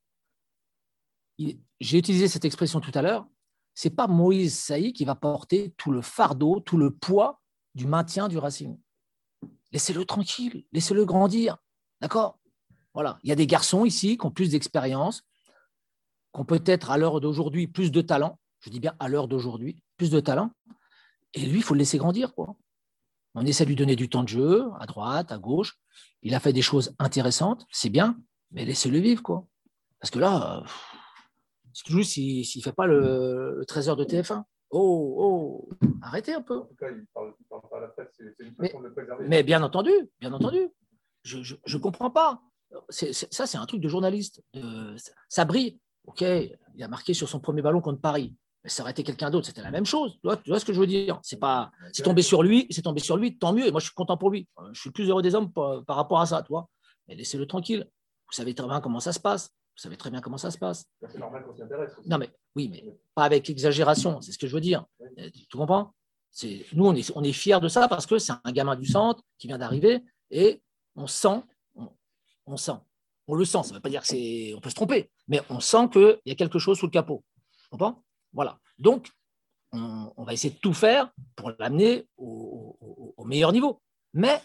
J'ai 1.39 1.97
utilisé 1.97 2.27
cette 2.27 2.45
expression 2.45 2.79
tout 2.79 2.91
à 2.93 3.01
l'heure. 3.01 3.27
C'est 3.73 3.91
pas 3.91 4.07
Moïse 4.07 4.57
Saï 4.57 4.93
qui 4.93 5.05
va 5.05 5.15
porter 5.15 5.73
tout 5.77 5.91
le 5.91 6.01
fardeau, 6.01 6.59
tout 6.59 6.77
le 6.77 6.91
poids 6.91 7.41
du 7.75 7.85
maintien 7.85 8.27
du 8.27 8.37
Racing. 8.37 8.79
Laissez-le 9.71 10.05
tranquille, 10.05 10.65
laissez-le 10.71 11.05
grandir. 11.05 11.57
D'accord? 12.01 12.39
Voilà. 12.93 13.19
Il 13.23 13.29
y 13.29 13.31
a 13.31 13.35
des 13.35 13.45
garçons 13.45 13.85
ici 13.85 14.17
qui 14.17 14.25
ont 14.25 14.31
plus 14.31 14.49
d'expérience, 14.49 15.23
qui 16.33 16.41
ont 16.41 16.45
peut-être 16.45 16.89
à 16.89 16.97
l'heure 16.97 17.19
d'aujourd'hui 17.19 17.67
plus 17.67 17.91
de 17.91 18.01
talent. 18.01 18.39
Je 18.61 18.69
dis 18.69 18.79
bien 18.79 18.95
à 18.99 19.07
l'heure 19.07 19.27
d'aujourd'hui, 19.27 19.83
plus 19.97 20.09
de 20.09 20.19
talent. 20.19 20.51
Et 21.33 21.45
lui, 21.45 21.57
il 21.57 21.63
faut 21.63 21.73
le 21.73 21.79
laisser 21.79 21.97
grandir. 21.97 22.33
Quoi. 22.33 22.55
On 23.35 23.45
essaie 23.45 23.65
de 23.65 23.69
lui 23.69 23.75
donner 23.75 23.95
du 23.95 24.09
temps 24.09 24.23
de 24.23 24.29
jeu, 24.29 24.65
à 24.79 24.85
droite, 24.85 25.31
à 25.31 25.37
gauche. 25.37 25.77
Il 26.21 26.33
a 26.33 26.39
fait 26.39 26.53
des 26.53 26.61
choses 26.61 26.95
intéressantes, 26.99 27.65
c'est 27.71 27.89
bien, 27.89 28.17
mais 28.51 28.65
laissez-le 28.65 28.99
vivre. 28.99 29.21
Quoi. 29.21 29.45
Parce 29.99 30.11
que 30.11 30.19
là, 30.19 30.63
c'est 31.73 31.83
toujours 31.83 32.05
s'il 32.05 32.39
ne 32.39 32.61
fait 32.61 32.71
pas 32.71 32.87
le, 32.87 33.63
13 33.67 33.89
heures 33.89 33.95
de 33.95 34.05
TF1. 34.05 34.43
Oh, 34.69 35.15
oh, 35.19 35.69
arrêtez 36.01 36.33
un 36.33 36.41
peu. 36.41 36.57
En 36.57 36.65
tout 36.65 36.75
cas, 36.75 36.89
il 36.89 37.05
parle, 37.13 37.33
parle 37.49 37.61
pas 37.69 37.77
à 37.77 37.81
la 37.81 37.87
presse, 37.87 38.09
c'est 38.17 38.43
une 38.43 38.55
façon 38.55 38.79
mais, 38.79 38.83
de 38.83 38.87
le 38.87 38.93
préserver. 38.93 39.27
Mais 39.27 39.43
bien 39.43 39.63
entendu, 39.63 39.91
bien 40.19 40.33
entendu. 40.33 40.69
Je 41.23 41.37
ne 41.37 41.77
comprends 41.77 42.09
pas. 42.09 42.41
ça, 42.89 43.45
c'est 43.45 43.57
un 43.57 43.65
truc 43.65 43.81
de 43.81 43.87
journaliste. 43.87 44.43
ça 45.29 45.45
brille. 45.45 45.79
OK, 46.05 46.21
il 46.21 46.83
a 46.83 46.87
marqué 46.87 47.13
sur 47.13 47.29
son 47.29 47.39
premier 47.39 47.61
ballon 47.61 47.81
contre 47.81 48.01
Paris. 48.01 48.35
Mais 48.67 48.71
ça 48.71 48.83
aurait 48.83 48.91
été 48.91 49.01
quelqu'un 49.01 49.29
d'autre, 49.29 49.45
c'était 49.45 49.61
la 49.61 49.71
même 49.71 49.85
chose. 49.85 50.15
Tu 50.15 50.19
vois, 50.27 50.35
tu 50.35 50.49
vois, 50.49 50.59
ce 50.59 50.65
que 50.65 50.73
je 50.73 50.79
veux 50.81 50.87
dire? 50.87 51.21
C'est 51.23 51.39
pas, 51.39 51.71
c'est 51.93 52.03
tombé 52.03 52.21
sur 52.21 52.43
lui, 52.43 52.67
c'est 52.69 52.81
tombé 52.81 52.99
sur 52.99 53.15
lui, 53.15 53.37
tant 53.37 53.53
mieux. 53.53 53.65
Et 53.65 53.71
moi, 53.71 53.79
je 53.79 53.85
suis 53.85 53.93
content 53.93 54.17
pour 54.17 54.29
lui. 54.29 54.45
Je 54.73 54.81
suis 54.81 54.91
plus 54.91 55.09
heureux 55.09 55.21
des 55.21 55.35
hommes 55.35 55.53
par, 55.53 55.85
rapport 55.87 56.19
à 56.19 56.25
ça, 56.25 56.41
tu 56.41 56.49
vois. 56.49 56.67
Mais 57.07 57.15
laissez-le 57.15 57.47
tranquille. 57.47 57.87
Vous 58.27 58.33
savez 58.33 58.53
très 58.53 58.67
bien 58.67 58.81
comment 58.81 58.99
ça 58.99 59.13
se 59.13 59.21
passe. 59.21 59.47
Vous 59.47 59.81
savez 59.81 59.95
très 59.95 60.09
bien 60.09 60.19
comment 60.19 60.37
ça 60.37 60.51
se 60.51 60.57
passe. 60.57 60.85
C'est 61.09 61.17
normal 61.17 61.45
qu'on 61.45 61.55
s'y 61.55 61.61
intéresse. 61.61 61.93
Non, 62.05 62.17
mais 62.17 62.29
oui, 62.57 62.67
mais 62.69 62.83
pas 63.15 63.23
avec 63.23 63.49
exagération. 63.49 64.19
C'est 64.19 64.33
ce 64.33 64.37
que 64.37 64.47
je 64.47 64.53
veux 64.53 64.61
dire. 64.61 64.85
Euh, 65.01 65.29
tu 65.49 65.57
comprends? 65.57 65.93
C'est, 66.29 66.65
Nous, 66.73 66.85
on 66.85 66.93
est, 66.93 67.09
on 67.15 67.23
est 67.23 67.31
fiers 67.31 67.59
de 67.61 67.67
ça 67.67 67.87
parce 67.87 68.05
que 68.05 68.19
c'est 68.19 68.33
un 68.43 68.51
gamin 68.51 68.75
du 68.75 68.85
centre 68.85 69.23
qui 69.37 69.47
vient 69.47 69.57
d'arriver 69.57 70.03
et 70.29 70.61
on 70.95 71.07
sent, 71.07 71.41
on 72.45 72.57
sent 72.57 72.79
on 73.27 73.35
le 73.35 73.45
sent. 73.45 73.63
Ça 73.63 73.69
ne 73.69 73.75
veut 73.75 73.81
pas 73.81 73.89
dire 73.89 74.01
que 74.01 74.07
c'est, 74.07 74.53
on 74.55 74.61
peut 74.61 74.69
se 74.69 74.75
tromper, 74.75 75.09
mais 75.27 75.41
on 75.49 75.59
sent 75.59 75.89
qu'il 75.91 76.17
y 76.25 76.31
a 76.31 76.35
quelque 76.35 76.59
chose 76.59 76.77
sous 76.77 76.85
le 76.85 76.91
capot. 76.91 77.23
Voilà. 78.37 78.59
Donc, 78.77 79.11
on, 79.73 80.23
va 80.23 80.31
essayer 80.31 80.53
de 80.53 80.59
tout 80.59 80.73
faire 80.73 81.11
pour 81.35 81.51
l'amener 81.57 82.07
au, 82.17 82.77
meilleur 83.25 83.51
niveau. 83.51 83.81
Mais 84.13 84.39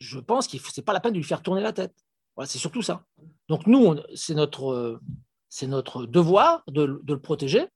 je 0.00 0.18
pense 0.18 0.48
que 0.48 0.58
ce 0.58 0.80
n'est 0.80 0.84
pas 0.84 0.92
la 0.92 1.00
peine 1.00 1.12
de 1.12 1.18
lui 1.18 1.24
faire 1.24 1.40
tourner 1.40 1.62
la 1.62 1.72
tête. 1.72 1.94
Voilà, 2.34 2.48
c'est 2.48 2.58
surtout 2.58 2.82
ça. 2.82 3.04
Donc, 3.48 3.68
nous, 3.68 3.94
c'est 4.16 4.34
notre, 4.34 5.00
notre 5.62 6.04
devoir 6.04 6.64
de, 6.66 7.00
le 7.06 7.20
protéger. 7.20 7.68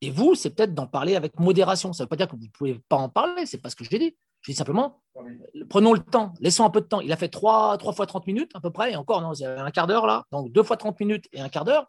Et 0.00 0.10
vous, 0.10 0.34
c'est 0.34 0.50
peut-être 0.50 0.74
d'en 0.74 0.88
parler 0.88 1.14
avec 1.14 1.38
modération. 1.38 1.92
Ça 1.92 2.02
ne 2.02 2.06
veut 2.06 2.08
pas 2.08 2.16
dire 2.16 2.26
que 2.26 2.34
vous 2.34 2.42
ne 2.42 2.48
pouvez 2.48 2.80
pas 2.88 2.96
en 2.96 3.08
parler, 3.08 3.46
c'est 3.46 3.58
pas 3.58 3.70
ce 3.70 3.76
que 3.76 3.84
je 3.84 3.90
dit. 3.96 4.16
Je 4.40 4.50
dis 4.50 4.56
simplement, 4.56 5.00
prenons 5.70 5.92
le 5.92 6.00
temps, 6.00 6.34
laissons 6.40 6.64
un 6.64 6.70
peu 6.70 6.80
de 6.80 6.86
temps. 6.86 7.00
Il 7.00 7.12
a 7.12 7.16
fait 7.16 7.28
3, 7.28 7.78
fois 7.78 8.06
30 8.06 8.26
minutes 8.26 8.50
à 8.54 8.60
peu 8.60 8.70
près, 8.70 8.90
et 8.90 8.96
encore, 8.96 9.20
non, 9.20 9.32
c'est 9.32 9.46
un 9.46 9.70
quart 9.70 9.86
d'heure 9.86 10.08
là. 10.08 10.24
Donc 10.32 10.50
deux 10.50 10.64
fois 10.64 10.76
30 10.76 10.98
minutes 10.98 11.28
et 11.32 11.40
un 11.40 11.48
quart 11.48 11.64
d'heure. 11.64 11.88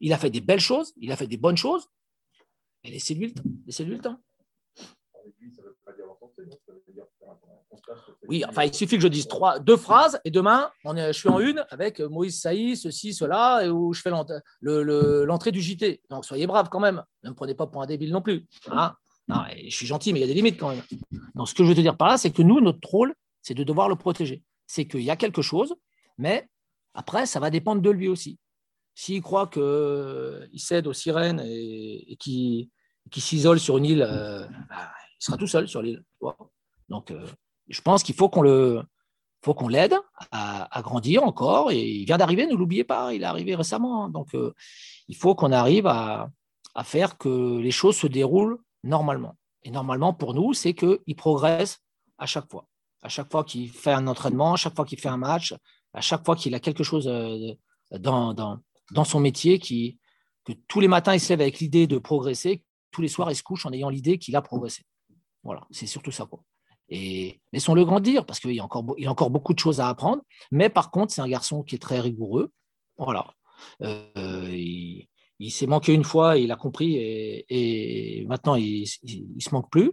Il 0.00 0.12
a 0.12 0.18
fait 0.18 0.30
des 0.30 0.40
belles 0.40 0.60
choses, 0.60 0.92
il 0.96 1.12
a 1.12 1.16
fait 1.16 1.26
des 1.26 1.36
bonnes 1.36 1.56
choses. 1.56 1.88
Et 2.82 2.90
laissez-lui 2.90 3.34
le 3.78 3.98
temps. 3.98 4.18
Oui, 8.28 8.44
enfin, 8.48 8.64
il 8.64 8.74
suffit 8.74 8.96
que 8.96 9.02
je 9.02 9.08
dise 9.08 9.26
trois, 9.26 9.58
deux 9.58 9.76
phrases 9.76 10.20
et 10.24 10.30
demain, 10.30 10.70
je 10.84 11.12
suis 11.12 11.28
en 11.28 11.40
une 11.40 11.64
avec 11.70 12.00
Moïse 12.00 12.40
Saï, 12.40 12.76
ceci, 12.76 13.14
cela, 13.14 13.64
et 13.64 13.70
où 13.70 13.92
je 13.92 14.00
fais 14.00 14.10
l'entrée 14.60 15.52
du 15.52 15.60
JT. 15.60 16.02
Donc 16.10 16.24
soyez 16.24 16.46
braves 16.46 16.68
quand 16.68 16.80
même. 16.80 17.02
Ne 17.22 17.30
me 17.30 17.34
prenez 17.34 17.54
pas 17.54 17.66
pour 17.66 17.82
un 17.82 17.86
débile 17.86 18.12
non 18.12 18.22
plus. 18.22 18.46
Hein 18.70 18.94
je 19.28 19.74
suis 19.74 19.86
gentil, 19.86 20.12
mais 20.12 20.18
il 20.20 20.22
y 20.22 20.24
a 20.24 20.28
des 20.28 20.34
limites 20.34 20.58
quand 20.58 20.70
même. 20.70 20.82
Donc, 21.34 21.48
ce 21.48 21.54
que 21.54 21.64
je 21.64 21.68
veux 21.68 21.74
te 21.74 21.80
dire 21.80 21.96
par 21.96 22.08
là, 22.08 22.18
c'est 22.18 22.30
que 22.30 22.42
nous, 22.42 22.60
notre 22.60 22.88
rôle, 22.88 23.14
c'est 23.42 23.54
de 23.54 23.64
devoir 23.64 23.88
le 23.88 23.96
protéger. 23.96 24.42
C'est 24.66 24.86
qu'il 24.86 25.02
y 25.02 25.10
a 25.10 25.16
quelque 25.16 25.42
chose, 25.42 25.74
mais 26.18 26.48
après, 26.94 27.26
ça 27.26 27.40
va 27.40 27.50
dépendre 27.50 27.82
de 27.82 27.90
lui 27.90 28.08
aussi. 28.08 28.38
S'il 28.94 29.22
croit 29.22 29.48
qu'il 29.48 30.60
cède 30.60 30.86
aux 30.86 30.92
sirènes 30.92 31.42
et, 31.44 32.16
qu'il 32.18 32.68
s'isole 33.16 33.58
sur 33.58 33.78
une 33.78 33.84
île, 33.84 34.02
euh, 34.02 34.46
bah, 34.68 34.90
il 35.20 35.24
sera 35.24 35.36
tout 35.36 35.46
seul 35.46 35.68
sur 35.68 35.82
l'île. 35.82 36.04
Donc, 36.88 37.10
euh, 37.10 37.26
je 37.68 37.80
pense 37.80 38.02
qu'il 38.02 38.14
faut 38.14 38.28
qu'on 38.28 38.42
le, 38.42 38.82
faut 39.42 39.54
qu'on 39.54 39.68
l'aide 39.68 39.94
à, 40.30 40.80
grandir 40.82 41.22
encore. 41.24 41.70
Et 41.70 41.82
il 41.82 42.04
vient 42.04 42.18
d'arriver, 42.18 42.46
ne 42.46 42.54
l'oubliez 42.54 42.84
pas, 42.84 43.12
il 43.12 43.22
est 43.22 43.26
arrivé 43.26 43.54
récemment. 43.54 44.04
Hein. 44.04 44.08
Donc, 44.10 44.34
euh, 44.34 44.54
il 45.08 45.16
faut 45.16 45.34
qu'on 45.34 45.52
arrive 45.52 45.86
à, 45.86 46.30
à, 46.74 46.84
faire 46.84 47.18
que 47.18 47.58
les 47.58 47.70
choses 47.70 47.96
se 47.96 48.06
déroulent 48.06 48.58
normalement. 48.82 49.36
Et 49.62 49.70
normalement, 49.70 50.12
pour 50.12 50.34
nous, 50.34 50.52
c'est 50.52 50.74
qu'il 50.74 51.16
progresse 51.16 51.80
à 52.18 52.26
chaque 52.26 52.50
fois. 52.50 52.66
À 53.02 53.08
chaque 53.08 53.30
fois 53.30 53.44
qu'il 53.44 53.70
fait 53.70 53.92
un 53.92 54.06
entraînement, 54.06 54.54
à 54.54 54.56
chaque 54.56 54.74
fois 54.74 54.84
qu'il 54.84 54.98
fait 54.98 55.08
un 55.08 55.18
match, 55.18 55.54
à 55.92 56.00
chaque 56.00 56.24
fois 56.24 56.36
qu'il 56.36 56.54
a 56.54 56.60
quelque 56.60 56.84
chose 56.84 57.06
euh, 57.06 57.54
dans, 57.90 58.34
dans, 58.34 58.60
dans 58.92 59.04
son 59.04 59.20
métier, 59.20 59.58
qui, 59.58 59.98
que 60.44 60.52
tous 60.68 60.80
les 60.80 60.88
matins, 60.88 61.14
il 61.14 61.20
se 61.20 61.30
lève 61.30 61.40
avec 61.40 61.58
l'idée 61.58 61.86
de 61.86 61.98
progresser, 61.98 62.62
tous 62.90 63.02
les 63.02 63.08
soirs, 63.08 63.30
il 63.30 63.36
se 63.36 63.42
couche 63.42 63.66
en 63.66 63.72
ayant 63.72 63.88
l'idée 63.88 64.18
qu'il 64.18 64.36
a 64.36 64.42
progressé. 64.42 64.82
Voilà, 65.42 65.66
c'est 65.70 65.86
surtout 65.86 66.12
ça. 66.12 66.26
Quoi. 66.26 66.42
Et 66.88 67.40
laissons-le 67.52 67.84
grandir, 67.84 68.24
parce 68.26 68.40
qu'il 68.40 68.52
y, 68.52 68.60
a 68.60 68.64
encore, 68.64 68.84
a 69.02 69.08
encore 69.08 69.30
beaucoup 69.30 69.54
de 69.54 69.58
choses 69.58 69.80
à 69.80 69.88
apprendre. 69.88 70.22
Mais 70.50 70.68
par 70.68 70.90
contre, 70.90 71.12
c'est 71.12 71.20
un 71.20 71.28
garçon 71.28 71.62
qui 71.62 71.74
est 71.74 71.78
très 71.78 72.00
rigoureux. 72.00 72.52
Voilà. 72.98 73.26
Euh, 73.82 74.48
il, 74.52 75.50
s'est 75.50 75.66
manqué 75.66 75.92
une 75.92 76.04
fois, 76.04 76.38
il 76.38 76.50
a 76.52 76.56
compris 76.56 76.96
et, 76.96 78.24
maintenant 78.28 78.54
il, 78.54 78.82
ne 78.82 79.40
se 79.40 79.50
manque 79.52 79.70
plus. 79.70 79.92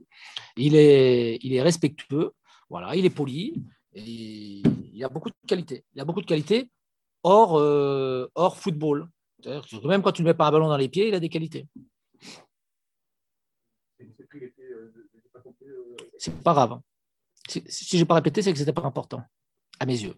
Il 0.56 0.76
est, 0.76 1.40
il 1.42 1.54
est 1.54 1.62
respectueux, 1.62 2.32
voilà, 2.70 2.96
il 2.96 3.06
est 3.06 3.10
poli 3.10 3.62
il 3.94 5.04
a 5.04 5.10
beaucoup 5.10 5.30
de 5.30 5.36
qualités. 5.48 5.84
Il 5.94 6.02
a 6.02 6.06
beaucoup 6.06 6.22
de 6.22 6.26
qualités 6.26 6.70
hors, 7.24 7.58
euh, 7.58 8.30
hors 8.36 8.58
football. 8.58 9.10
Même 9.84 10.02
quand 10.02 10.12
tu 10.12 10.22
ne 10.22 10.28
mets 10.28 10.34
pas 10.34 10.48
un 10.48 10.52
ballon 10.52 10.68
dans 10.68 10.78
les 10.78 10.90
pieds, 10.90 11.08
il 11.08 11.16
a 11.16 11.20
des 11.20 11.30
qualités. 11.30 11.68
C'est 16.18 16.44
pas 16.44 16.54
grave. 16.54 16.80
Si, 17.48 17.64
si 17.68 17.98
je 17.98 18.04
n'ai 18.04 18.08
pas 18.08 18.16
répété, 18.16 18.42
c'est 18.42 18.52
que 18.52 18.58
ce 18.58 18.64
n'était 18.64 18.74
pas 18.74 18.86
important, 18.86 19.24
à 19.80 19.86
mes 19.86 20.00
yeux. 20.00 20.16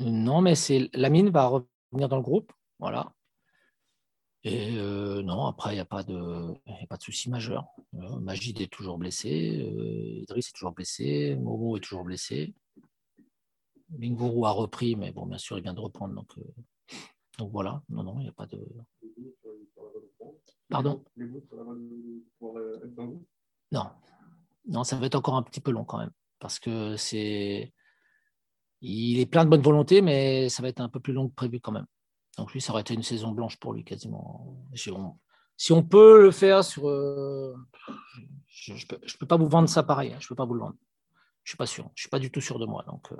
Non, 0.00 0.40
mais 0.40 0.54
c'est 0.54 0.88
Lamine 0.94 1.30
va 1.30 1.46
revenir 1.46 2.08
dans 2.08 2.16
le 2.16 2.22
groupe. 2.22 2.52
Voilà. 2.78 3.12
Et 4.44 4.76
euh, 4.76 5.22
non, 5.22 5.46
après, 5.46 5.70
il 5.70 5.74
n'y 5.74 5.80
a 5.80 5.84
pas 5.84 6.02
de, 6.02 6.54
pas 6.88 6.96
de 6.96 7.02
souci 7.02 7.30
majeur. 7.30 7.64
Euh, 7.94 8.18
Magid 8.18 8.60
est 8.60 8.72
toujours 8.72 8.98
blessé, 8.98 9.60
euh, 9.62 10.22
Idriss 10.22 10.48
est 10.48 10.52
toujours 10.52 10.72
blessé, 10.72 11.36
Momo 11.36 11.76
est 11.76 11.80
toujours 11.80 12.02
blessé. 12.02 12.52
Bingourou 13.90 14.46
a 14.46 14.50
repris, 14.50 14.96
mais 14.96 15.12
bon, 15.12 15.26
bien 15.26 15.38
sûr, 15.38 15.58
il 15.58 15.62
vient 15.62 15.74
de 15.74 15.80
reprendre. 15.80 16.14
Donc, 16.14 16.34
donc 17.38 17.52
voilà, 17.52 17.82
non, 17.88 18.02
non, 18.02 18.18
il 18.18 18.24
n'y 18.24 18.28
a 18.28 18.32
pas 18.32 18.46
de. 18.46 18.58
Pardon? 20.68 21.04
Non, 23.70 23.90
non, 24.66 24.82
ça 24.82 24.96
va 24.96 25.06
être 25.06 25.14
encore 25.14 25.36
un 25.36 25.42
petit 25.42 25.60
peu 25.60 25.70
long 25.70 25.84
quand 25.84 25.98
même, 25.98 26.12
parce 26.40 26.58
que 26.58 26.96
c'est 26.96 27.72
il 28.80 29.20
est 29.20 29.26
plein 29.26 29.44
de 29.44 29.50
bonne 29.50 29.62
volonté, 29.62 30.02
mais 30.02 30.48
ça 30.48 30.62
va 30.62 30.68
être 30.68 30.80
un 30.80 30.88
peu 30.88 30.98
plus 30.98 31.12
long 31.12 31.28
que 31.28 31.34
prévu 31.34 31.60
quand 31.60 31.70
même. 31.70 31.86
Donc 32.38 32.52
lui, 32.52 32.60
ça 32.60 32.72
aurait 32.72 32.82
été 32.82 32.94
une 32.94 33.02
saison 33.02 33.32
blanche 33.32 33.58
pour 33.58 33.72
lui 33.72 33.84
quasiment. 33.84 34.56
Si 34.74 34.90
on, 35.72 35.82
peut 35.82 36.22
le 36.22 36.30
faire 36.30 36.64
sur... 36.64 36.88
Euh, 36.88 37.54
je 38.48 38.72
ne 38.72 39.16
peux, 39.18 39.26
pas 39.26 39.36
vous 39.36 39.48
vendre 39.48 39.68
ça 39.68 39.82
pareil, 39.82 40.12
hein. 40.12 40.18
je 40.18 40.26
ne 40.26 40.28
peux 40.28 40.34
pas 40.34 40.44
vous 40.44 40.54
le 40.54 40.60
vendre. 40.60 40.76
Je 41.44 41.48
ne 41.48 41.50
suis 41.50 41.56
pas 41.56 41.66
sûr, 41.66 41.84
je 41.94 42.00
ne 42.00 42.02
suis 42.02 42.08
pas 42.08 42.18
du 42.18 42.30
tout 42.30 42.40
sûr 42.40 42.58
de 42.58 42.66
moi. 42.66 42.84
Donc 42.86 43.12
euh, 43.12 43.16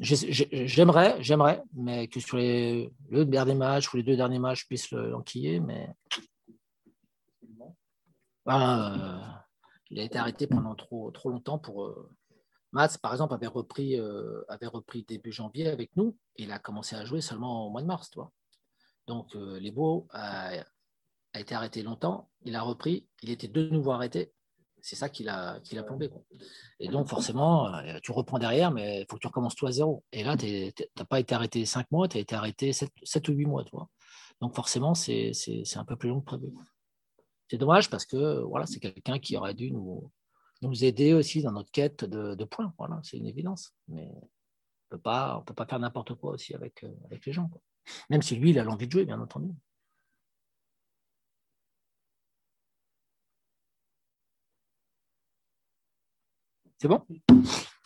j'aimerais, 0.00 1.22
j'aimerais, 1.22 1.62
mais 1.74 2.08
que 2.08 2.18
sur 2.20 2.36
les, 2.36 2.92
le 3.10 3.24
dernier 3.24 3.54
match 3.54 3.92
ou 3.92 3.96
les 3.96 4.02
deux 4.02 4.16
derniers 4.16 4.38
matchs, 4.38 4.62
je 4.62 4.66
puisse 4.66 4.90
l'enquiller, 4.90 5.60
mais... 5.60 5.88
Euh, 8.48 9.18
il 9.90 9.98
a 9.98 10.02
été 10.02 10.18
arrêté 10.18 10.46
pendant 10.46 10.74
trop, 10.74 11.10
trop 11.10 11.30
longtemps 11.30 11.58
pour 11.58 11.92
Mats, 12.76 12.98
par 13.00 13.12
exemple, 13.12 13.32
avait 13.32 13.46
repris, 13.46 13.98
euh, 13.98 14.44
avait 14.48 14.66
repris 14.66 15.02
début 15.02 15.32
janvier 15.32 15.68
avec 15.68 15.96
nous 15.96 16.14
et 16.36 16.42
il 16.42 16.52
a 16.52 16.58
commencé 16.58 16.94
à 16.94 17.06
jouer 17.06 17.22
seulement 17.22 17.66
au 17.66 17.70
mois 17.70 17.80
de 17.80 17.86
mars. 17.86 18.10
Toi. 18.10 18.30
Donc, 19.06 19.34
euh, 19.34 19.54
les 19.54 19.70
Lesbo 19.70 20.06
a, 20.10 20.50
a, 21.32 21.40
été 21.40 21.54
arrêté 21.54 21.82
longtemps. 21.82 22.28
Il 22.44 22.54
a 22.54 22.60
repris. 22.60 23.08
Il 23.22 23.30
était 23.30 23.48
de 23.48 23.66
nouveau 23.68 23.92
arrêté. 23.92 24.30
c'est 24.82 24.94
ça 24.94 25.08
qui 25.08 25.24
l'a 25.24 25.58
qui 25.64 25.74
plombé. 25.84 26.10
Et 26.78 26.88
donc, 26.88 27.08
forcément, 27.08 27.74
euh, 27.74 27.98
tu 28.02 28.12
reprends 28.12 28.38
derrière, 28.38 28.70
mais 28.70 29.00
il 29.00 29.06
faut 29.08 29.16
que 29.16 29.22
tu 29.22 29.26
recommences 29.26 29.54
tout 29.54 29.66
à 29.66 29.72
zéro. 29.72 30.04
Et 30.12 30.22
là, 30.22 30.36
tu 30.36 30.70
n'as 30.98 31.04
pas 31.06 31.18
été 31.18 31.34
arrêté 31.34 31.64
5 31.64 31.90
mois, 31.90 32.08
tu 32.08 32.18
as 32.18 32.20
été 32.20 32.34
arrêté 32.34 32.74
7, 32.74 33.28
ou 33.30 33.32
8 33.32 33.46
mois. 33.46 33.64
Toi. 33.64 33.88
Donc, 34.42 34.54
forcément, 34.54 34.92
c'est 34.94 35.32
un 35.76 35.84
peu 35.86 35.96
plus 35.96 36.10
long 36.10 36.20
que 36.20 36.26
prévu. 36.26 36.52
C'est 37.48 37.56
dommage 37.56 37.88
parce 37.88 38.04
que 38.04 38.42
voilà, 38.42 38.66
c'est 38.66 38.80
quelqu'un 38.80 39.18
qui 39.18 39.34
aurait 39.38 39.54
dû 39.54 39.70
nous, 39.70 40.10
nous 40.62 40.84
aider 40.84 41.12
aussi 41.12 41.42
dans 41.42 41.52
notre 41.52 41.70
quête 41.70 42.04
de, 42.04 42.44
points. 42.44 42.72
Voilà, 42.78 43.00
c'est 43.02 43.16
une 43.18 43.26
évidence. 43.26 43.74
Mais 43.88 44.08
on 44.90 44.96
ne 44.96 45.42
peut 45.42 45.54
pas 45.54 45.66
faire 45.68 45.78
n'importe 45.78 46.14
quoi 46.14 46.32
aussi 46.32 46.54
avec, 46.54 46.84
euh, 46.84 46.94
avec 47.06 47.26
les 47.26 47.32
gens. 47.32 47.50
Même 48.10 48.22
si 48.22 48.36
lui, 48.36 48.50
il 48.50 48.58
a 48.58 48.64
l'envie 48.64 48.86
de 48.86 48.92
jouer, 48.92 49.04
bien 49.04 49.20
entendu. 49.20 49.52
C'est 56.78 56.88
bon? 56.88 57.02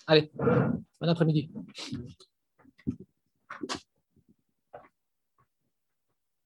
Allez, 0.06 0.30
bon 0.34 1.08
après-midi. 1.08 1.50